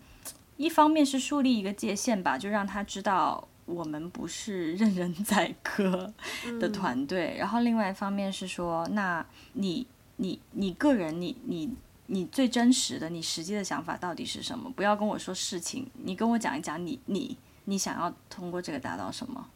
[0.58, 6.14] 一方面是树立一个界限吧，就让他知道我们不是 任人宰割
[6.60, 7.38] 的团队。
[7.40, 11.74] 然后另外一方面是说，那你你你个人你你
[12.08, 14.70] 你最真实的你实际的想法到底是什么？
[14.76, 19.48] 不要跟我说事情，你跟我讲一讲你你你想要通过这个达到什么？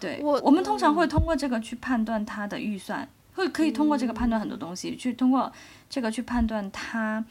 [0.00, 3.08] 对，我我们通常会通过这个去判断他的预算。
[3.34, 5.52] 会可以通过这个判断很多东西，去通过
[5.88, 7.24] 这个去判断他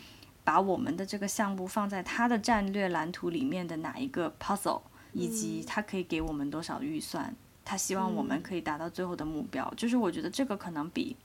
[0.44, 4.82] 把我们的这个项目放在他的战略蓝图里面的哪一个 puzzle，
[5.14, 9.72] 以及他可以给我们多少预算，他希望我们可以达到最后的目标。
[9.78, 11.16] 就是我觉得这个可能比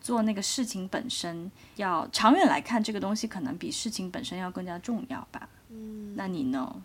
[0.00, 5.48] 做那个事情本身要长远来看，这个东西可能比事情本身要更加重要吧。
[5.68, 6.82] 嗯，那你呢？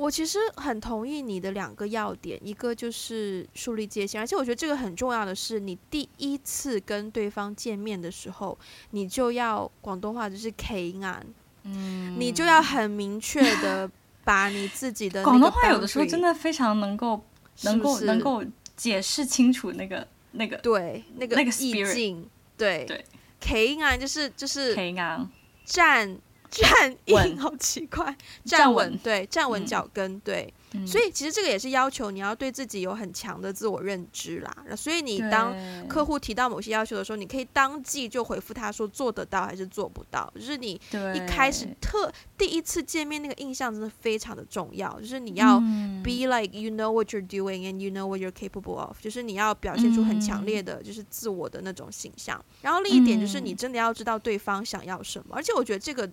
[0.00, 8.58] 我其实很同意你的两个要点，一个就是树立界限，而且我觉得这个很重要的是，你第一次跟对方见面的时候，
[8.92, 11.26] 你就要广东话就是 K 案，
[11.64, 13.90] 嗯，你就要很明确的
[14.24, 17.22] 把你自己的广东话有的时候真的非常能够
[17.64, 18.42] 能够能够
[18.74, 23.04] 解释清楚那个那个对那个那个意境，对对
[23.38, 25.28] K 案就是就是 K 案
[25.66, 26.18] 站。
[26.50, 30.54] 站稳，好奇怪，站稳，对，站稳脚跟，嗯、对。
[30.86, 34.56] 所以其实这个也是要求你要对自己有很强的自我认知啦。
[34.76, 35.52] 所以你当
[35.88, 40.32] 客户提到某些要求的时候，你可以当即就回复他说做得到还是做不到。
[40.36, 40.80] 就是你
[41.12, 42.08] 一开始特
[42.38, 45.00] 第一次见面那个印象真的非常的重要。
[45.00, 45.58] 就是你要
[46.04, 48.96] be like you know what you're doing and you know what you're capable of。
[49.00, 52.40] 就是你要表现出很强烈的就是自我的那种形象。
[52.62, 55.34] 然后另一点就是你真的要知道对方想要什么。
[55.34, 56.08] 而且我觉得这个。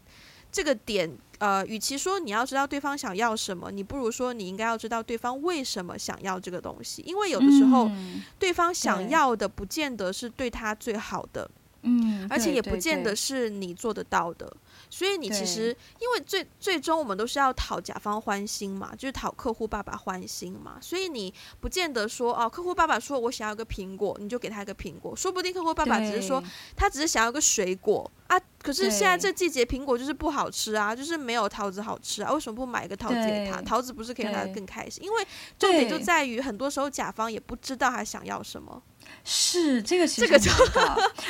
[0.51, 7.03] 这个点，呃，与其说你要知道对方想要什么，你不如说你应该要知道对方为什么想要这个东西。
[7.05, 11.49] 因为有的时候，嗯、对方想要的不见得是对他最好的，
[11.83, 14.51] 嗯，而且也不见得是你做得到的。
[14.89, 20.77] 所以你其实，因为最最终我们都是要讨甲方欢心嘛，就是讨客户爸爸欢心嘛。
[20.81, 25.15] 所以你不见得说哦，客户爸爸说我想要个苹果，你就给他一个苹果。
[25.15, 26.41] 说不定客户爸爸只是说
[26.75, 28.39] 他只是想要个水果啊。
[28.59, 32.33] 可是现在这季节苹果就是不好吃啊，就是没有桃子好吃啊。
[32.33, 33.61] 为什么不买一个桃子给他？
[33.61, 35.03] 桃子不是可以让他更开心？
[35.03, 35.27] 因为
[35.59, 38.81] 重点就在于很多时候甲方也不知道他想要什么。
[39.23, 40.51] 是这个， 这个就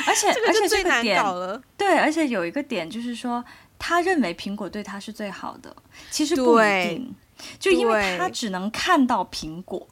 [0.05, 1.61] 而且这个就最难搞了。
[1.77, 3.43] 对，而且有一个点就是说，
[3.79, 5.75] 他认为苹果对他是最好的，
[6.11, 7.15] 其实不一定。
[7.59, 9.87] 就因为他只能看到苹果，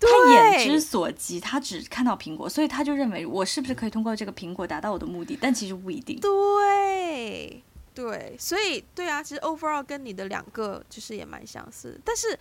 [0.00, 5.38] 他眼之所及，他只看到苹果，所以他就认为我是不是可以通过这个苹果达到我的目的？
[5.38, 6.18] 但其实不一定。
[6.20, 7.62] 对
[7.94, 12.00] 对，所以对啊，其实 overall 跟你的两个就是也蛮相似。
[12.02, 12.38] 但是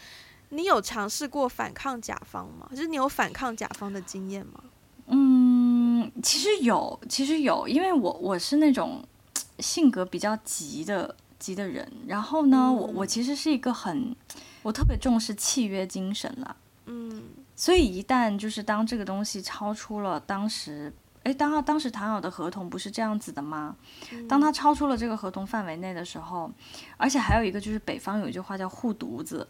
[0.50, 2.66] 你有尝试过反抗甲方吗？
[2.72, 4.64] 就是你有反抗甲方的经验吗？
[5.08, 9.04] 嗯，其实有，其实有，因为我我是那种
[9.60, 14.16] 性格比较急的急的人，然后呢，嗯、我我其实是一个很，
[14.64, 16.56] 我特别重视契约精神啦，
[16.88, 17.22] 嗯，
[17.56, 20.92] 所以一旦就是当这个东西超出了当时，
[21.22, 23.76] 哎，当当时谈好的合同不是这样子的吗？
[24.12, 26.52] 嗯、当他超出了这个合同范围内的时候，
[26.98, 29.48] 而且还有一个就是北方有一句话叫护犊子，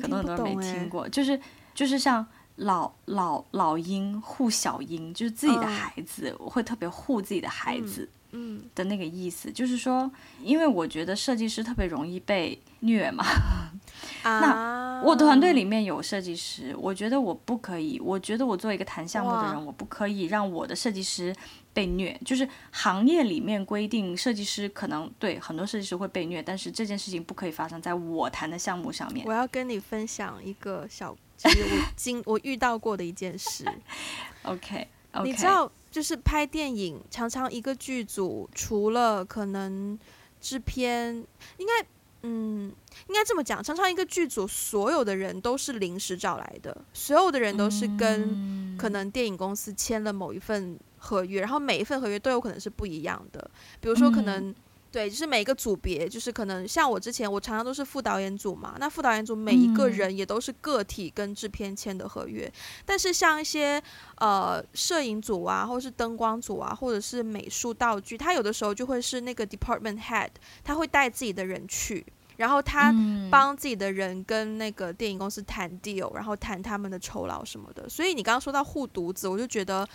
[0.00, 1.40] 可能很多人没听过，就是
[1.74, 2.24] 就是像。
[2.56, 10.10] 老老老鹰护小鹰，就是自己的孩子，我、uh, 会特别护自己的孩子，嗯的那个意思，嗯、就是说，
[10.42, 13.24] 因为我觉得设计师特别容易被虐嘛。
[14.22, 21.34] Uh, 那我团队里面有设计师，我觉得我不可以，我觉得我做一个谈项目的人，我不可以让我的设计师
[21.72, 22.18] 被虐。
[22.24, 29.24] 就是行业里面规定，设计师可能对很多设计师会被虐，但是这件事情不可以发生在我谈的项目上面。
[29.26, 31.16] 我要跟你分享一个小。
[31.36, 33.64] 就是我经我遇到过的一件事，
[34.42, 35.22] OK，, okay.
[35.22, 39.98] 你知道，就是拍电影，常常一个剧组除了可能
[40.40, 41.14] 制片，
[41.58, 41.86] 应该，
[42.22, 42.72] 嗯，
[43.08, 54.54] 应该这么讲，常常一个剧组所有的人都是临时找来的，所有的人都是跟可能电影公司签了某一份合约，然后每一份合约都有可能是不一样的，比如说可能。
[54.92, 58.76] 对，就是每一个组别，就是可能像我之前，我常常都是副导演组嘛。
[58.78, 62.46] 那副导演组每一个人也都是个体跟制片签的合约。
[62.46, 62.52] 嗯、
[62.86, 63.82] 但是像一些
[64.18, 70.30] 呃摄影组啊，或者是灯光组啊，或者是美术道具，他有的时候就会是那个 department head，
[70.64, 72.06] 他会带自己的人去。
[72.36, 72.94] 然后他
[73.30, 77.88] 帮自己的人跟那个电影公司谈 deal，然后谈他们的酬劳什么的。
[77.88, 79.86] 所以你刚刚说到护犊子，我就觉得，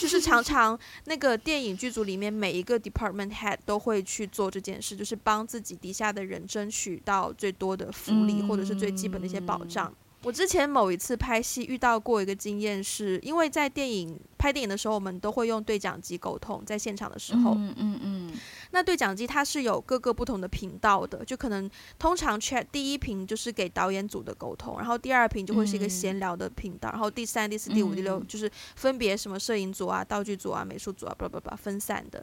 [0.00, 9.92] 就是常常 那个电影剧组里面每一个 department head 都会去做这件事，就是帮自己底下的人争取到最多的福利或者是最基本的一些保障。
[10.22, 18.32] 我之前某一次拍戏遇到过一个经验是，因为在电影拍电影的时候，我们都会用对讲机沟通，在现场的时候，嗯嗯嗯，
[18.72, 32.22] 那对讲机它是有各个不同的频道的，就可能通常 chat 第一屏就是给导演组的沟通，然后第二屏就会是一个闲聊的频道，嗯、然后第三、第四、第五、第六就是分别什么摄影组啊、道具组啊、美术组啊，不不不分散的。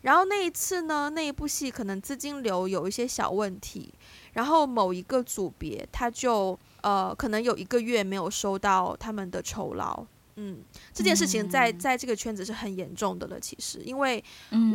[0.00, 3.92] 然后那一次呢，那一部戏可能资金流有一些小问题，
[4.32, 6.58] 然后某一个组别他就。
[6.82, 10.06] 呃，可能有一个月没有收到他们的酬劳，
[10.36, 10.58] 嗯，
[10.94, 13.40] 这件事情在在这个圈子是很严重的了。
[13.40, 14.22] 其实，因为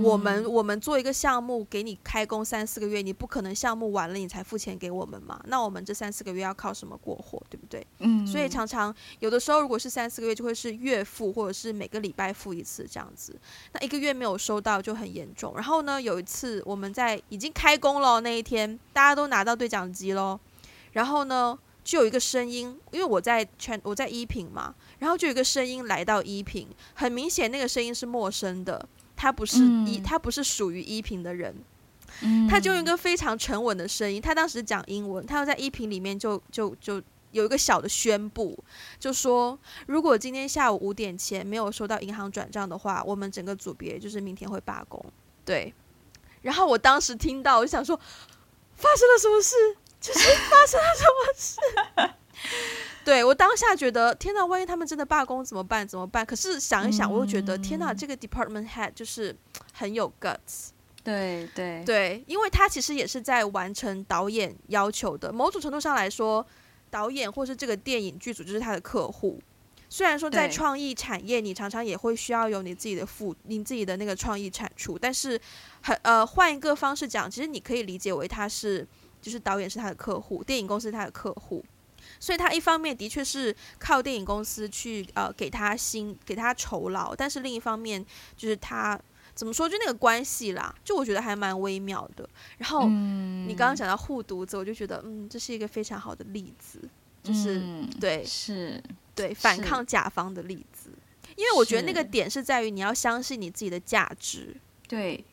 [0.03, 5.41] 我们、嗯、我们做一个项目给你开工三四个月，你不可能项目完了你才付钱给我们嘛？
[5.47, 7.87] 那我们这三四个月要靠什么过活，对不对？
[7.99, 13.33] 嗯，所以常常有的时候如果是三四个月，就会是月付或者是每个礼拜付一次这样子。
[13.71, 15.53] 那一个月没有收到就很严重。
[15.55, 20.37] 然后呢，有一次我们在已经开工了那一天，大家都拿到对讲机喽，
[20.91, 21.57] 然后呢。
[21.83, 31.53] 就有一个声音，因为我在全我在一品嘛，然后就有一个声音来到一品，很明显那个声音是陌生的，他不是一，他不是属于一品的人，
[32.49, 38.57] 他就用一个非常沉稳的声音，他当时讲英文，他要在一品里面就就就有一个小的宣布，
[38.99, 39.57] 就说
[39.87, 45.03] 如果今天下午五点前没有收到银行转账的话，我们整个组别就是明天会罢工。
[45.43, 45.73] 对，
[46.43, 47.99] 然后我当时听到，我就想说，
[48.75, 49.55] 发生了什么事？
[50.03, 52.13] 就是发生了什么事？
[53.05, 55.87] 对，我当下觉得天哪，万一他们真的罢工怎么办？
[55.87, 56.25] 怎么办？
[56.25, 59.33] 可是想一想，我又觉得、嗯、天哪，这个 department head 就是
[59.71, 60.71] 很有 guts。
[61.05, 65.31] 对对对，因为他其实也是在完成导演要求的。
[65.31, 66.45] 某种程度上来说，
[66.89, 69.41] 导演或是这个电影剧组就是他的客户。
[69.89, 75.39] 虽然说在创意产业，你常常也会需要有你自己的付你自己的那个创意产出，但是
[75.81, 78.85] 很呃，换一个方式讲，其实你可以理解为他是。
[79.23, 81.63] 就是导演是他的客户，电影公司是他的客户，
[82.19, 88.05] 所以他一方面的确是靠电影公司去呃给他薪给他酬劳，但是另一方面
[88.35, 88.99] 就是他
[89.33, 92.29] 怎么说就那个关系啦，就我觉得还蛮微妙的。
[92.57, 96.81] 然后、嗯、你刚刚讲到护犊子，我就觉得嗯，这是一个非常好的例子，
[97.23, 98.83] 就是、嗯、对是
[99.15, 100.89] 对反抗甲方的例子，
[101.37, 104.55] 因为我觉得那个点是在于你要相信你自己的价值，
[104.87, 105.23] 对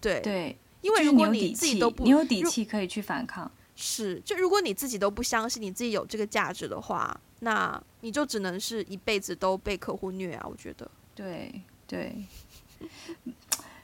[0.00, 0.20] 对。
[0.20, 0.20] 对。
[0.20, 10.46] 对因为如果你自己都不，你有底气可以去反抗，是就如果你自己都不相信你自己有这个价值的话，那你就只能是一辈子都被客户虐啊！
[10.46, 12.14] 我觉得，对对，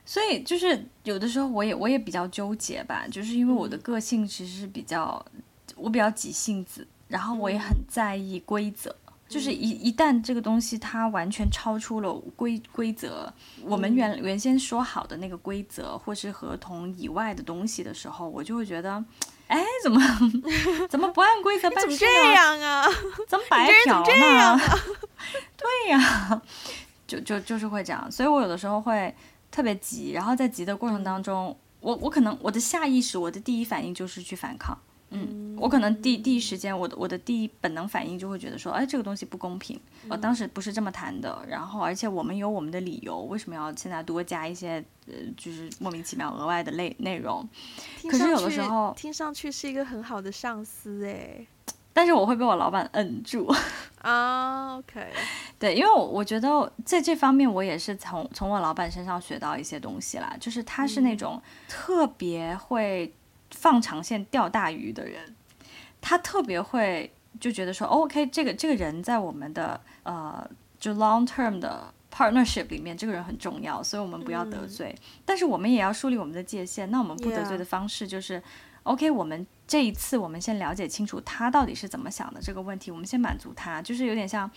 [0.05, 5.25] 所以就是有的时候我也我也比较纠结吧，就是因为我的个性其实是比较
[5.77, 8.95] 我比较急性子，然后我也很在意规则。
[9.31, 19.03] 就是一一旦这个东西它完全超出了规规则，我们原原先说好的那个规则或是合同以外的东西的时候，我就会觉得，
[19.47, 20.01] 哎，怎么
[20.91, 21.83] 怎么不按规则办事？
[21.83, 22.85] 怎么这样啊？
[23.29, 24.61] 怎么 白嫖呢？
[25.57, 26.43] 对呀，
[27.07, 29.15] 就就就是会这样，所以我有的时候会
[29.53, 34.77] 特别急，然后在急的过程当中，我我可能我的下意识，我的第一反应就是去反抗。
[35.13, 47.49] 嗯，我可能第第一时间，我的我的第一本能反应就会觉得说，哎，这个东西不公平，我当时不是这么谈的，然后而且我们有我们的理由，为什么要现在多加一些呃，就是莫名其妙额外的内内容？
[48.09, 51.45] 可是有的时候听上去是一个很好的上司哎，
[51.93, 53.53] 但是我会被我老板摁住
[54.03, 54.77] 啊。
[54.77, 55.05] OK，
[55.59, 63.13] 对，因为我我觉得在这方面我也是从从我老板身上学到一些东西啦，就是他是那种特别会。
[63.51, 65.35] 放长线钓大鱼的人，
[66.01, 70.49] 他特别会就觉得说，OK，这个这个人在我们的呃
[70.79, 74.95] 就 long term 的 partnership 里面，这个人很重要，所以我们不要得罪。
[74.97, 76.91] 嗯、但是我们也要树立我们的界限。
[76.91, 78.43] 那我们不得罪的方式就是.
[78.85, 84.51] OK，我们这一次我们先了解清楚他到底是怎么想的这个问题，我们先满足他，就是有点像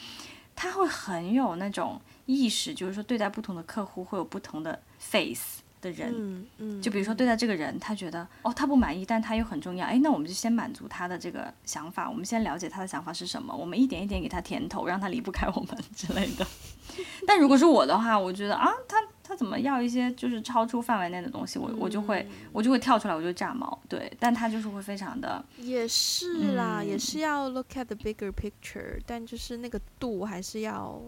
[0.56, 5.62] 他会很有那种意识，就是说对待不同的客户会有不同的 face。
[5.84, 16.48] 的人，嗯嗯、就比如说对待这个人，他觉得哦，他不满意，但他又很重要，哎，那我们就先满足他的这个想法，我们先了解他的想法是什么，我们一点一点给他甜头，让他离不开我们之类的。
[17.28, 23.78] 但如果是我的话，我觉得啊，他他怎么要一些就是超出范围内的东西，我我就会我就会跳出来，我就炸毛。
[23.90, 31.02] 对，但他就是会非常的，也是啦，嗯、也是要 look at the bigger picture，但就是那个度还是要。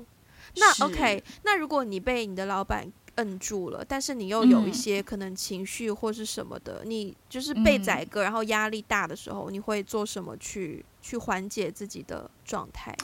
[0.57, 2.91] 那 OK，那如果你被你的老板。
[3.15, 12.95] 摁住了，但是你又有一些可能情绪或是什么的，嗯、你就是被宰割，然后压力大的时候，你会做什么去去缓解自己的状态？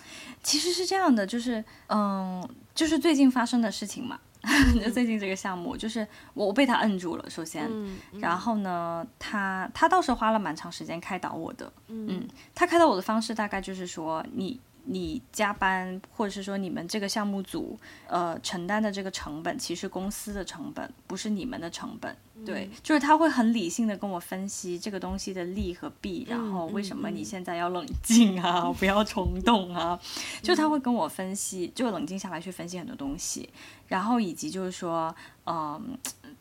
[0.44, 4.20] 其实是这样的，就是嗯，就是最近发生的事情嘛，
[4.84, 14.60] 就最近这个项目，就是我我被他摁住了，首先，嗯嗯、然后呢，他他倒是花了蛮长时间开导我的，嗯，嗯，他开导我的方式大概就是说你。
[14.86, 22.16] 你加班，或者是说你们这个项目组，呃，承担的这个成本，其实公司的成本，不是你们的成本。
[22.44, 30.00] 对，嗯、就是他会很理性的跟我分析这个东西的利和弊，然后为什么你现在要冷静啊，嗯、 不要冲动啊。
[30.02, 30.10] 嗯、
[30.42, 33.48] 就他会跟我分析，就冷静下来去分析很多东西，
[33.88, 35.16] 然后以及就是说，
[35.46, 35.82] 嗯、呃，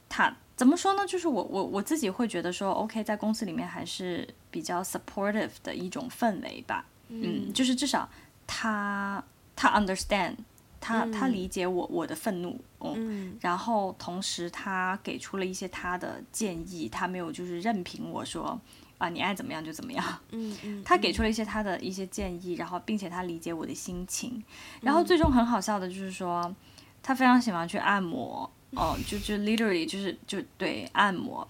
[0.08, 1.06] 他怎么说呢？
[1.06, 6.86] 就是我我我自己会觉得说，OK，在公司里面还是比较 supportive 的一种氛围吧。
[7.08, 8.08] 嗯，嗯，就是至少。
[8.52, 9.22] 他
[9.54, 10.34] 他 understand，
[10.80, 18.60] 他他理解我我的愤怒，嗯，嗯，然后同时他给出了一些他的建议，他没有就是任凭我说
[18.98, 24.42] 啊你爱怎么样就怎么样，嗯嗯，他给出了一些他的一些建议，然后并且他理解我的心情，
[24.80, 26.52] 然后最终很好笑的就是说，
[27.00, 28.50] 他非常喜欢去按摩。
[28.76, 31.46] 哦，就就 literally 就是就对按摩，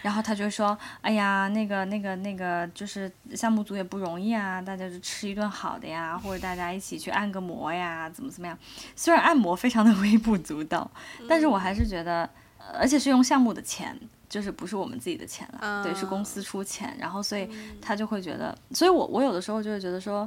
[0.00, 8.58] 然后他就说，哎呀，那个那个那个就是项目组也不容易啊，大家就吃一顿好的呀，或者大家一起去按个摩呀，怎么怎么样。
[8.96, 10.90] 虽然按摩非常的微不足道，
[11.28, 12.28] 但是我还是觉得，
[12.72, 13.94] 而且是用项目的钱，
[14.28, 17.46] 就是不是我们自己的钱了，嗯、对，是公司出钱，然后所以
[17.82, 20.26] 他就会觉得，所以我我有的时候就会觉得说，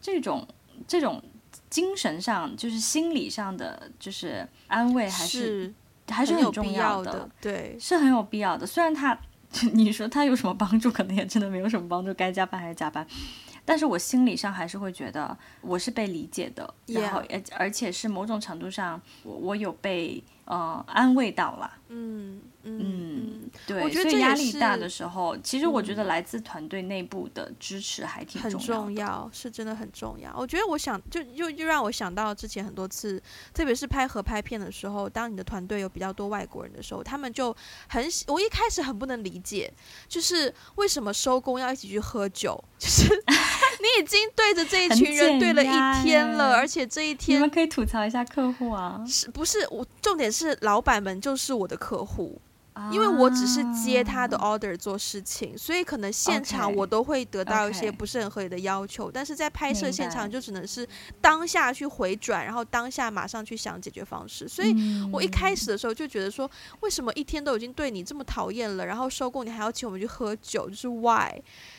[0.00, 0.46] 这种
[0.86, 1.20] 这种。
[1.70, 5.74] 精神上就是心理上的，就是安慰还是，是
[6.08, 8.66] 还是很重要的，对，是很有必要的。
[8.66, 9.18] 虽然他，
[9.72, 13.06] 你说他有什么帮助，可能也真的没有什么帮助，该加班还是加班。
[13.64, 22.40] 但是我心理上还是会觉得我是被理解的.然后而而且是某种程度上我我有被呃安慰到了，嗯。
[22.62, 30.30] 嗯，对，所以压力大的时候，其实我觉得来自团队内部的支持还挺重要，很重要，是真的很重要。
[30.36, 33.18] 我觉得我想就就就让我想到之前很多次，
[33.54, 37.56] 特别是拍合拍片的时候，当你的团队有比较多外国人的时候，他们就
[37.88, 39.72] 很，我一开始很不能理解，
[40.06, 43.08] 就是为什么收工要一起去喝酒，就是
[43.82, 49.66] 你已经对着这一群人对了一天了，而且这一天你们可以吐槽一下客户啊，是不是？
[49.70, 52.40] 我重点是老板们就是我的客户。
[52.92, 60.88] 因为我只是接他的 order 做事情，所以可能现场我都会得到一些不是很合理的要求.但是在拍摄现场就只能是
[61.20, 64.48] 当下去回转，然后当下马上去想解决方式。
[64.48, 64.74] 所以
[65.12, 66.50] 我一开始的时候就觉得说，
[66.80, 71.30] 为什么一天都已经对你这么讨厌了，然后收工你还要请我们去喝酒，就是 why？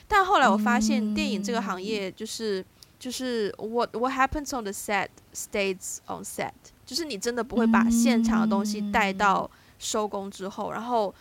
[0.08, 2.66] 但后来我发现电影这个行业就是
[3.00, 6.52] 就是 what what happens on the set stays on set，
[6.86, 9.50] 就是你真的不会把现场的东西带到。
[9.82, 11.14] 收工之后，然后，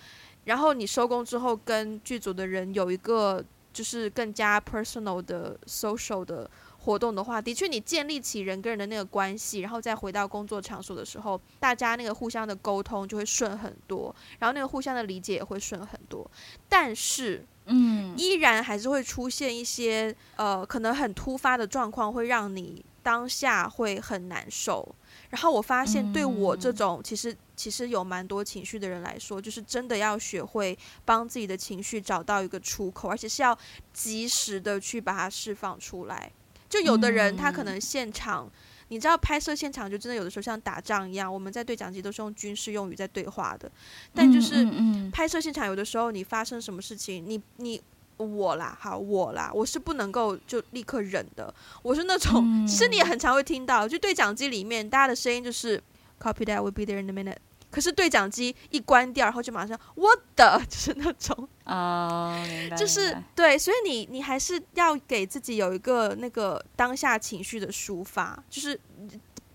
[0.44, 3.42] 然后你收工之后跟剧组的人有一个
[3.72, 6.48] 就是更加 personal 的 social 的
[6.80, 16.30] 活动的话，的确你建立起人跟人的那个关系，然后再回到工作场所的时候，大家那个互相的沟通就会顺很多，然后那个互相的理解也会顺很多。
[16.68, 24.94] 但是，嗯，依然还是会出现一些呃可能很突发的状况，会让你当下会很难受。
[25.30, 33.56] 然后我发现，对我这种其实其实有蛮多情绪的人来说，就是真的要学会帮自己的情绪找到一个出口，而且是要
[33.92, 36.30] 及时的去把它释放出来。
[36.68, 38.50] 就有的人他可能现场，
[38.88, 43.70] 你知道拍摄现场就真的有的时候像打仗一样，我们在对讲机都是用军事用语在对话的，
[44.14, 44.66] 但就是
[45.12, 47.80] 拍摄现场有的时候你发生什么事情，你你。
[48.24, 51.52] 我啦，好我啦，我是不能够就立刻忍的。
[51.82, 55.82] 我是那种，嗯、其实你也很常会听到，就对讲机里面大家的声音就是
[56.20, 57.36] copy that will be there in a minute。
[57.70, 62.36] 可是对讲机一关掉，然后就马上 what the， 就是那种啊，
[62.76, 68.78] 就是对，所以你你还是要给自己有一个那个当下情绪的抒发，就是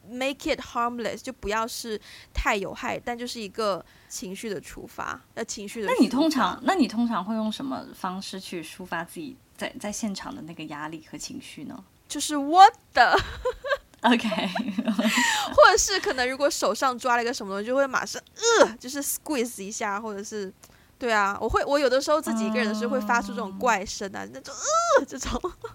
[0.09, 1.99] make it harmless，就不要是
[2.33, 3.83] 太有害，但就是一个。
[4.07, 5.87] 情绪的触发，呃，情绪的。
[5.89, 11.83] 那你通常，那你通常会用什么方式去抒发自己在在现场的那个压力和情绪呢？
[12.07, 12.61] 就是我
[12.93, 13.19] 的，
[14.03, 14.17] OK，
[15.51, 18.21] 或者是可能如果手上抓了一个什么东西，就会马上
[18.61, 20.53] 呃，就是 squeeze 一下，或者是，
[20.97, 24.55] 对啊，我会，我有的时候自己一个人的时候会发出这种怪声啊，那种
[24.99, 25.69] 呃，这种，嗯。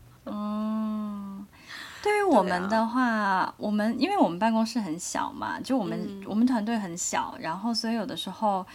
[2.02, 8.66] 对于我们的话，啊、我们因为我们办公室很小嘛，就我们、嗯、我们团队很小，然后所以有的时候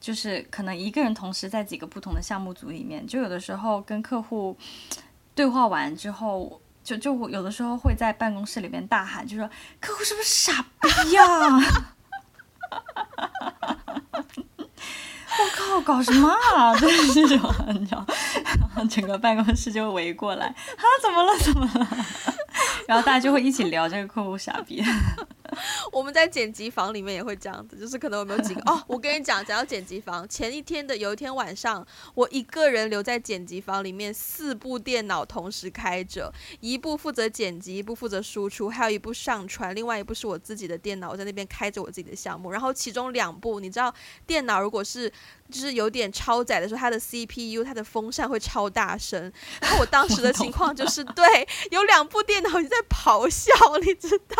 [0.00, 4.56] 就是可能一个人同时在几个不同的项目组里面，就有的时候跟客户
[5.34, 9.50] 对话完之后，就就有的时候会在办公室里面大喊，就说
[9.80, 11.24] 客户是不是傻逼呀？
[15.40, 16.74] 我靠，搞什么啊？
[16.78, 18.04] 就是这种，你知道，
[18.58, 21.38] 然后整个办公室就围过来，啊，怎么了？
[21.38, 21.88] 怎么了？
[22.88, 24.82] 然后大家就会一起聊这个客户傻逼。
[25.92, 28.82] 我们在剪辑房里面也会这样子，就是可能我们有几个哦？
[28.86, 42.50] 我跟你讲，讲到剪辑房，前一天的有一天晚上，我一个人留在剪辑房里面，四部电脑同时开着，一部负责剪辑，一部负责输出，还有一部上传，另外一部是我自己的电脑，我在那边开着我自己的项目。
[42.50, 43.94] 然后其中两部，你知道，
[44.26, 45.12] 电脑如果是
[45.50, 49.32] 就是有点超载的时候，它的 CPU 它的风扇会超大声。
[49.60, 54.36] 然后我当时的情况 就是，对，有两部电脑在咆哮，你知道。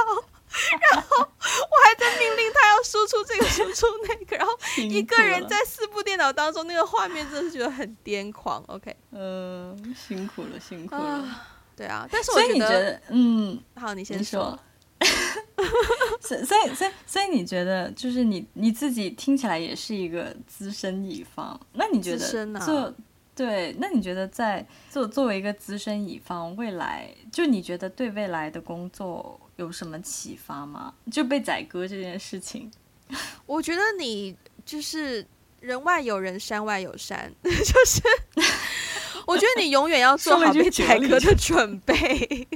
[0.93, 8.65] 然后我还在命令他要输出这个输出那个，然后一个人在四部电脑当中，那个画面真的是觉得很癫狂。
[8.69, 11.03] OK，嗯、呃，辛苦了，辛苦了。
[11.03, 11.47] 啊
[11.77, 14.59] 对啊，但是我觉得，觉得嗯，好，你先说。
[16.21, 22.95] 所以，所以，所以，所以你觉得，就是你你自己听起来也是一个资深乙方，那你觉得做、啊、
[23.35, 23.75] 对？
[23.79, 29.41] 那你觉得在做作为一个资深乙方，未来就你觉得对未来的工作？
[29.57, 30.95] 有什么启发吗？
[31.11, 32.71] 就被宰割这件事情，
[33.45, 35.27] 我觉得你就是
[35.59, 37.51] 人外有人，山外有山， 就
[37.85, 38.01] 是
[39.27, 42.47] 我觉得你永远要做好被宰割的准备，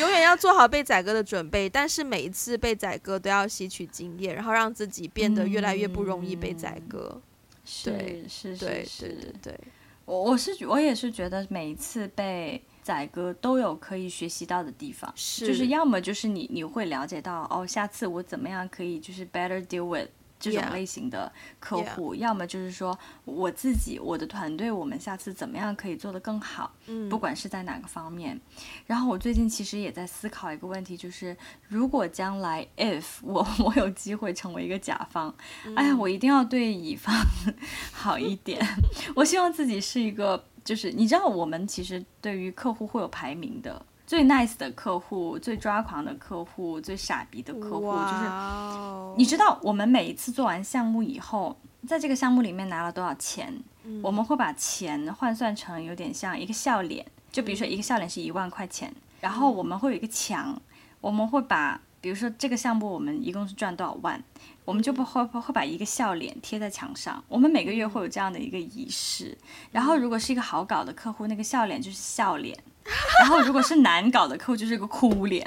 [0.00, 1.68] 永远要做好被宰割的准备。
[1.68, 7.20] 但是每一次被宰割都要吸取经验，然后让自己变得越来越不容易被宰割。
[7.64, 9.60] 是、嗯、是是对是对对，
[10.04, 12.62] 我我是我也是觉得每一次被。
[12.80, 21.30] 宰割都有可以学习到的地方，是就是要么就是你你会了解到哦，下次我怎么样可以就是 better deal with 这种类型的
[21.60, 28.40] 客户.要么就是说我自己我的团队我们下次怎么样可以做得更好，嗯，不管是在哪个方面。
[28.86, 31.36] 然后我最近其实也在思考一个问题，就是
[31.68, 35.34] 如果将来 if 我我有机会成为一个甲方，
[35.64, 37.14] 嗯，哎呀，我一定要对乙方
[37.92, 38.60] 好一点，
[39.16, 40.44] 我希望自己是一个。
[40.64, 51.54] 就是你知道，我们其实对于客户会有排名的，最 nice 的客户、最抓狂的客户、最傻逼的客户，就是你知道，我们每一次做完项目以后，
[51.86, 53.62] 在这个项目里面拿了多少钱，
[54.02, 58.90] 我们会把钱换算成有点像一个笑脸，就比如说一个笑脸是一万块钱，
[59.20, 60.58] 然后我们会有一个墙，
[61.02, 61.78] 我们会把。
[62.00, 64.22] 比如说这个项目我们一共是赚多少万，
[64.64, 67.22] 我们就不会会把一个笑脸贴在墙上。
[67.26, 69.36] 我们每个月会有这样的一个仪式。
[69.72, 72.56] 然后如果是一个好搞的客户，那个笑脸就是笑脸；
[73.20, 75.44] 然后如果是难搞的客户，就是一个哭脸。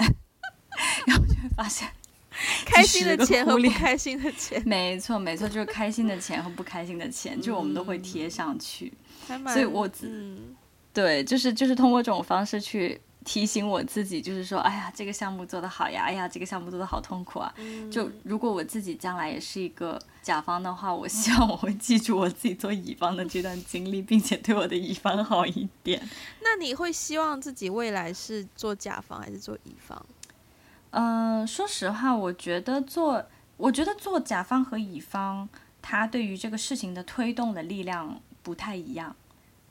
[1.06, 1.90] 然后就会发现，
[2.66, 8.92] 开心的钱和不开心的钱，没错没错，就是开心的钱和不开心的钱，就我们都会贴上去。
[9.48, 10.56] 所以我只、嗯、
[10.94, 13.00] 对，就是就是通过这种方式去。
[13.24, 17.54] 提醒我自己，就是说，哎呀，这个项目做得好呀，哎呀，这个项目做得好痛苦啊。
[17.58, 26.02] 嗯、就如果我自己将来也是一个甲方的话，我希望我会记住我自己做乙方的这段经历，并且对我的乙方好一点。
[26.42, 30.06] 那你会希望自己未来是做甲方还是做乙方？
[30.92, 33.26] 嗯、呃，说实话，我觉得做，
[33.58, 35.48] 我觉得做甲方和乙方，
[35.82, 39.16] 他对于这个事情的推动的力量不太一样。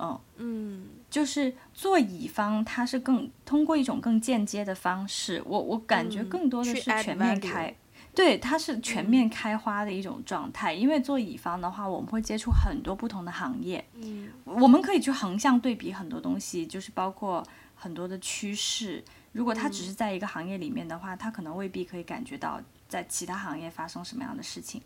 [0.03, 7.77] 嗯嗯，就是做乙方，他是更通过一种更间接的方式，我我感觉更多的是全面开，
[8.15, 10.73] 对，它是全面开花的一种状态。
[10.73, 19.03] 因为做乙方的话，我们会接触很多不同的行业，嗯，我们可以去横向对比很多东西，就是包括很多的趋势。
[19.33, 22.61] 如果他只是在一个行业里面的话，他可能未必可以感觉到。
[22.91, 24.83] 在其他行业发生什么样的事情，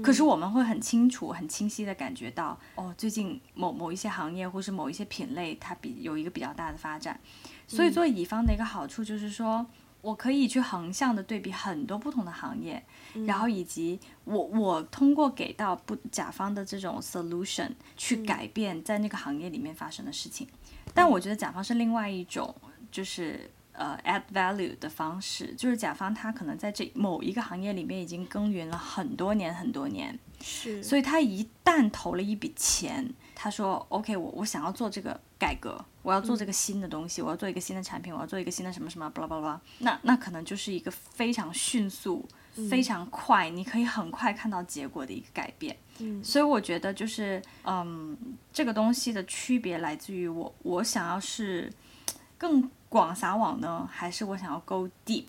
[0.00, 7.18] 可是我们会很清楚、很清晰的感觉到，哦，最近某某一些行业或是某一些品类，它比有一个比较大的发展。
[7.66, 9.66] 所以做乙方的一个好处就是说，
[10.00, 12.84] 我可以去横向的对比很多不同的行业，
[13.26, 20.46] 然后以及我我通过给到不甲方的这种 solution 去改变在那个行业里面发生的事情。
[20.94, 22.54] 但我觉得甲方是另外一种，
[22.90, 23.50] 就是。
[23.78, 42.26] 呃、uh，add value 的方式，就是甲方他可能在这某一个行业里面已经耕耘了很多年很多年，是，所以他一旦投了一笔钱，他说 OK，我我想要做这个改革，我要做这个新的东西，嗯、我要做一个新的产品，我要做一个新的什么什么，巴拉巴拉，那那可能就是一个非常迅速、
[42.56, 45.76] 嗯、非常快，你可以很快看到结果的一个改变。
[45.98, 48.16] 嗯，所以我觉得就是，嗯，
[48.52, 51.72] 这个东西的区别来自于我，我想要是
[52.36, 52.68] 更。
[52.90, 55.26] 广撒网呢，还是我想要 go deep？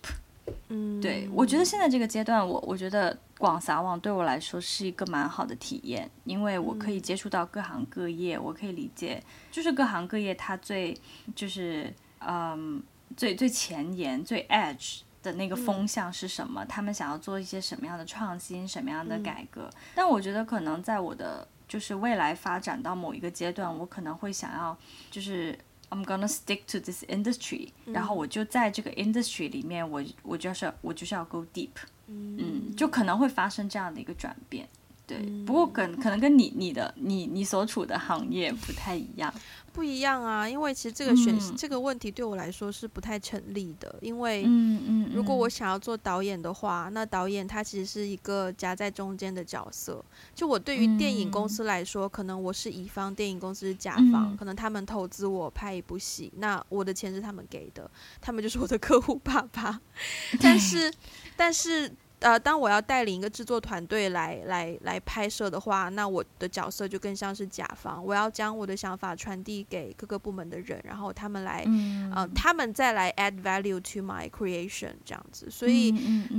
[0.70, 10.96] 嗯，对，我觉得现在这个阶段，我我觉得广撒网对我来说是一个蛮好的体验，因为我可以接触到各行各业，嗯、我可以理解，就是各行各业它最
[11.36, 12.82] 就是嗯
[13.18, 19.64] 最最前沿、最 edge 的那个风向是什么，嗯、他们想要做一些什么样的创新、什么样的改革。
[19.64, 24.78] 嗯、但我觉得可能在我的就是未来发展到某一个阶段，我可能会想要
[25.10, 25.58] 就是。
[25.90, 31.70] I'm gonna stick to this industry，、嗯、然后我就在这个 industry 里面，我我就是我就是要 go deep，
[32.08, 34.68] 嗯，嗯，就可能会发生这样的一个转变。
[35.08, 39.34] 对，不过可可能跟你你的你你所处的行业不太一样。
[39.80, 50.04] 不一样啊，因为其实这个选、嗯、这个问题对我来说是不太成立的，因为嗯嗯，如果我想要做导演的话，那导演他其实是一个夹在中间的角色。
[50.36, 59.80] 就我对于电影公司来说，嗯、可能我是乙方，电影公司是甲方，嗯、可能他们投资我拍一部戏，那我的钱是他们给的，他们就是我的客户爸爸。
[60.44, 60.94] 但是，
[61.38, 61.90] 但是。
[62.20, 75.50] 呃，当我要带领一个制作团队来来来拍摄的话，那我的角色就更像是甲方，我要将我的想法传递给各个部门的人，然后他们来，嗯、呃，他们再来 add value to my creation 这样子。
[75.50, 75.94] 所以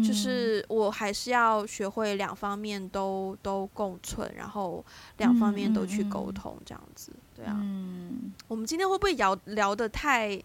[0.05, 4.85] 就是我还是要学会两方面都都共存，然后
[5.17, 7.11] 两方面都去沟通这样子。
[7.35, 10.39] 对啊，嗯、我们今天会不会聊聊得太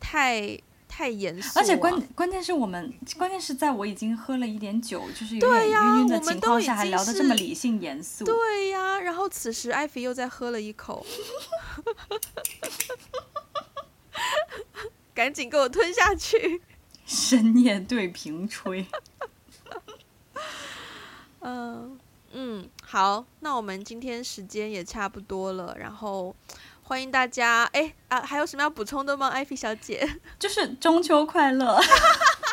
[0.00, 0.58] 太？
[1.00, 8.26] 太严肃，而且关关键是我们关键是在我已经喝了一点酒，就是有点晕晕的情况下，还聊得这么理性严肃。
[8.26, 11.06] 对呀、啊，然后此时艾菲又在喝了一口，
[15.14, 16.60] 赶紧给我吞下去。
[17.06, 18.86] 深夜对瓶吹。
[21.40, 21.98] 嗯
[22.32, 26.36] 嗯，好，那我们今天时间也差不多了，然后。
[26.90, 27.62] 欢迎大家！
[27.66, 30.16] 哎啊，还有什么要补充的吗，艾菲小姐？
[30.40, 31.80] 就是中秋快乐，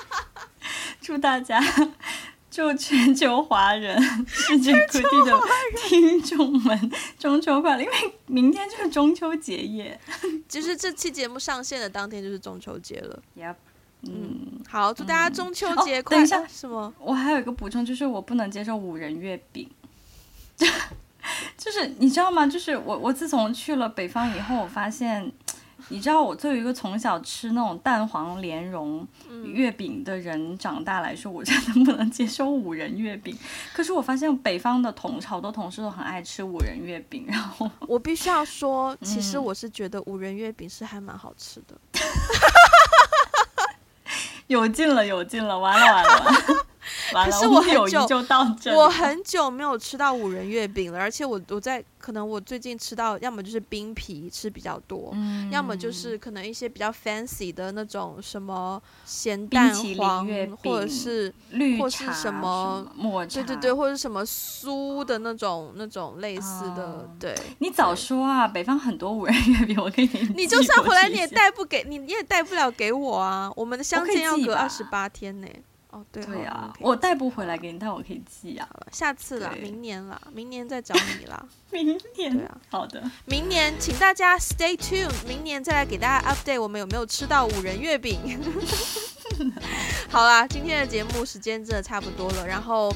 [1.02, 1.60] 祝大家，
[2.52, 5.42] 祝全球华人、世界各地的
[5.88, 7.82] 听众们中秋快乐！
[7.82, 10.00] 因为明天就是中秋节夜，
[10.48, 13.20] 其实这期节目上线的当天就是中秋节了。
[13.36, 13.56] Yep，
[14.04, 16.22] 嗯，好，祝大家中秋节快乐！
[16.22, 16.94] 等一下，什么？
[17.00, 19.68] 我还有一个补充，就是我不能接受五仁月饼。
[21.58, 22.46] 就是你知道吗？
[22.48, 25.32] 就是我我自从去了北方以后，我发现，
[25.90, 29.08] 你知道我作为一个从小吃那种蛋黄莲蓉
[29.44, 33.38] 月饼的人长大来说，我真的不能接受五仁月饼。
[33.74, 41.76] 可是我发现北方的同好多同事都很爱吃五仁月饼，然后 我必须要说， 其实我是觉得五仁月饼是还蛮好吃的。
[44.48, 46.66] 有劲了，有劲了，完了完了。
[47.26, 48.08] 可是我很久，
[48.76, 60.28] 我很久没有吃到五仁月饼了，而且我我在可能我最近吃到，要么就是冰皮吃比较多，嗯、要么就是可能一些比较 fancy 的那种什么咸蛋黄，
[60.64, 66.84] 或者是绿或是什么抹茶，对对对，或者是什么酥的那种那种类似的。
[66.84, 68.48] 哦、对，你早说啊！
[68.48, 70.34] 北方很多五仁月饼，我给你。
[70.36, 73.52] 你就算回来，你也带不给你，你也带不了给我啊！
[73.56, 75.48] 我们的相见要隔二十八天呢。
[75.98, 78.70] 哦，对，对啊，我带不回来给你，但我可以寄啊。
[78.92, 81.44] 下次啦，明年啦，明年再找你啦。
[81.72, 81.86] 明
[82.16, 83.04] 年，对啊，好的。
[83.26, 88.40] 明年，请大家 stay tuned，明年再来给大家 update，我们有没有吃到五仁月饼？
[90.10, 92.94] 好啦，今天的节目时间真的差不多了，然后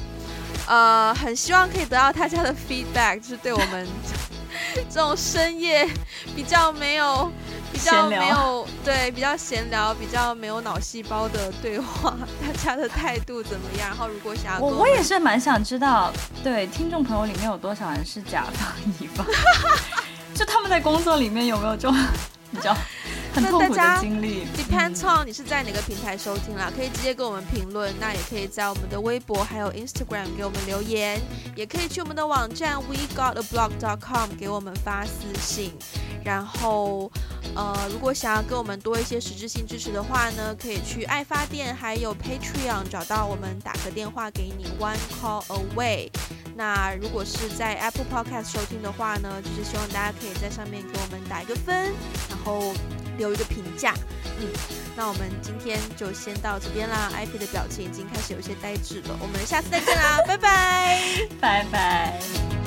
[0.68, 3.86] 呃，很希望可以得到大家的 feedback，就是对我们
[4.88, 5.88] 这种深夜
[6.36, 7.32] 比较没有。
[7.72, 12.14] 比较没有对，比较闲聊，比较没有脑细胞的对话，
[12.46, 13.88] 大家的态度怎么样？
[13.88, 16.12] 然后如果想要我，我也是蛮想知道，
[16.44, 19.26] 对听众朋友里面有多少人是甲方乙方，
[20.34, 21.96] 就他们在工作里面有没有这种
[22.50, 22.76] 比较
[23.34, 31.20] 很痛苦的经历？Depends on 你是在哪个平台收听啦，可以直接给我们评论，那也可以在我们的微博还有 Instagram 给我们留言，
[31.56, 35.72] 也可以去我们的网站 WeGotAblog.com 给我们发私信，
[36.24, 37.10] 然后。
[37.54, 46.08] 呃，如果想要跟我们多一些实质性支持的话呢，可以去爱发电，还有 Patreon 找到我们，打个电话给你，One Call Away。
[46.56, 51.92] 那如果是在 Apple Podcast 收听的话呢，就是希望大家可以在上面给我们打一个分，
[52.30, 52.72] 然后
[53.16, 53.94] 留一个评价。
[54.40, 54.48] 嗯，
[54.96, 57.10] 那我们今天就先到这边啦。
[57.14, 61.00] IP 的表情已经开始有些呆滞了，我们下次再见啦， 拜拜，
[61.40, 62.61] 拜拜。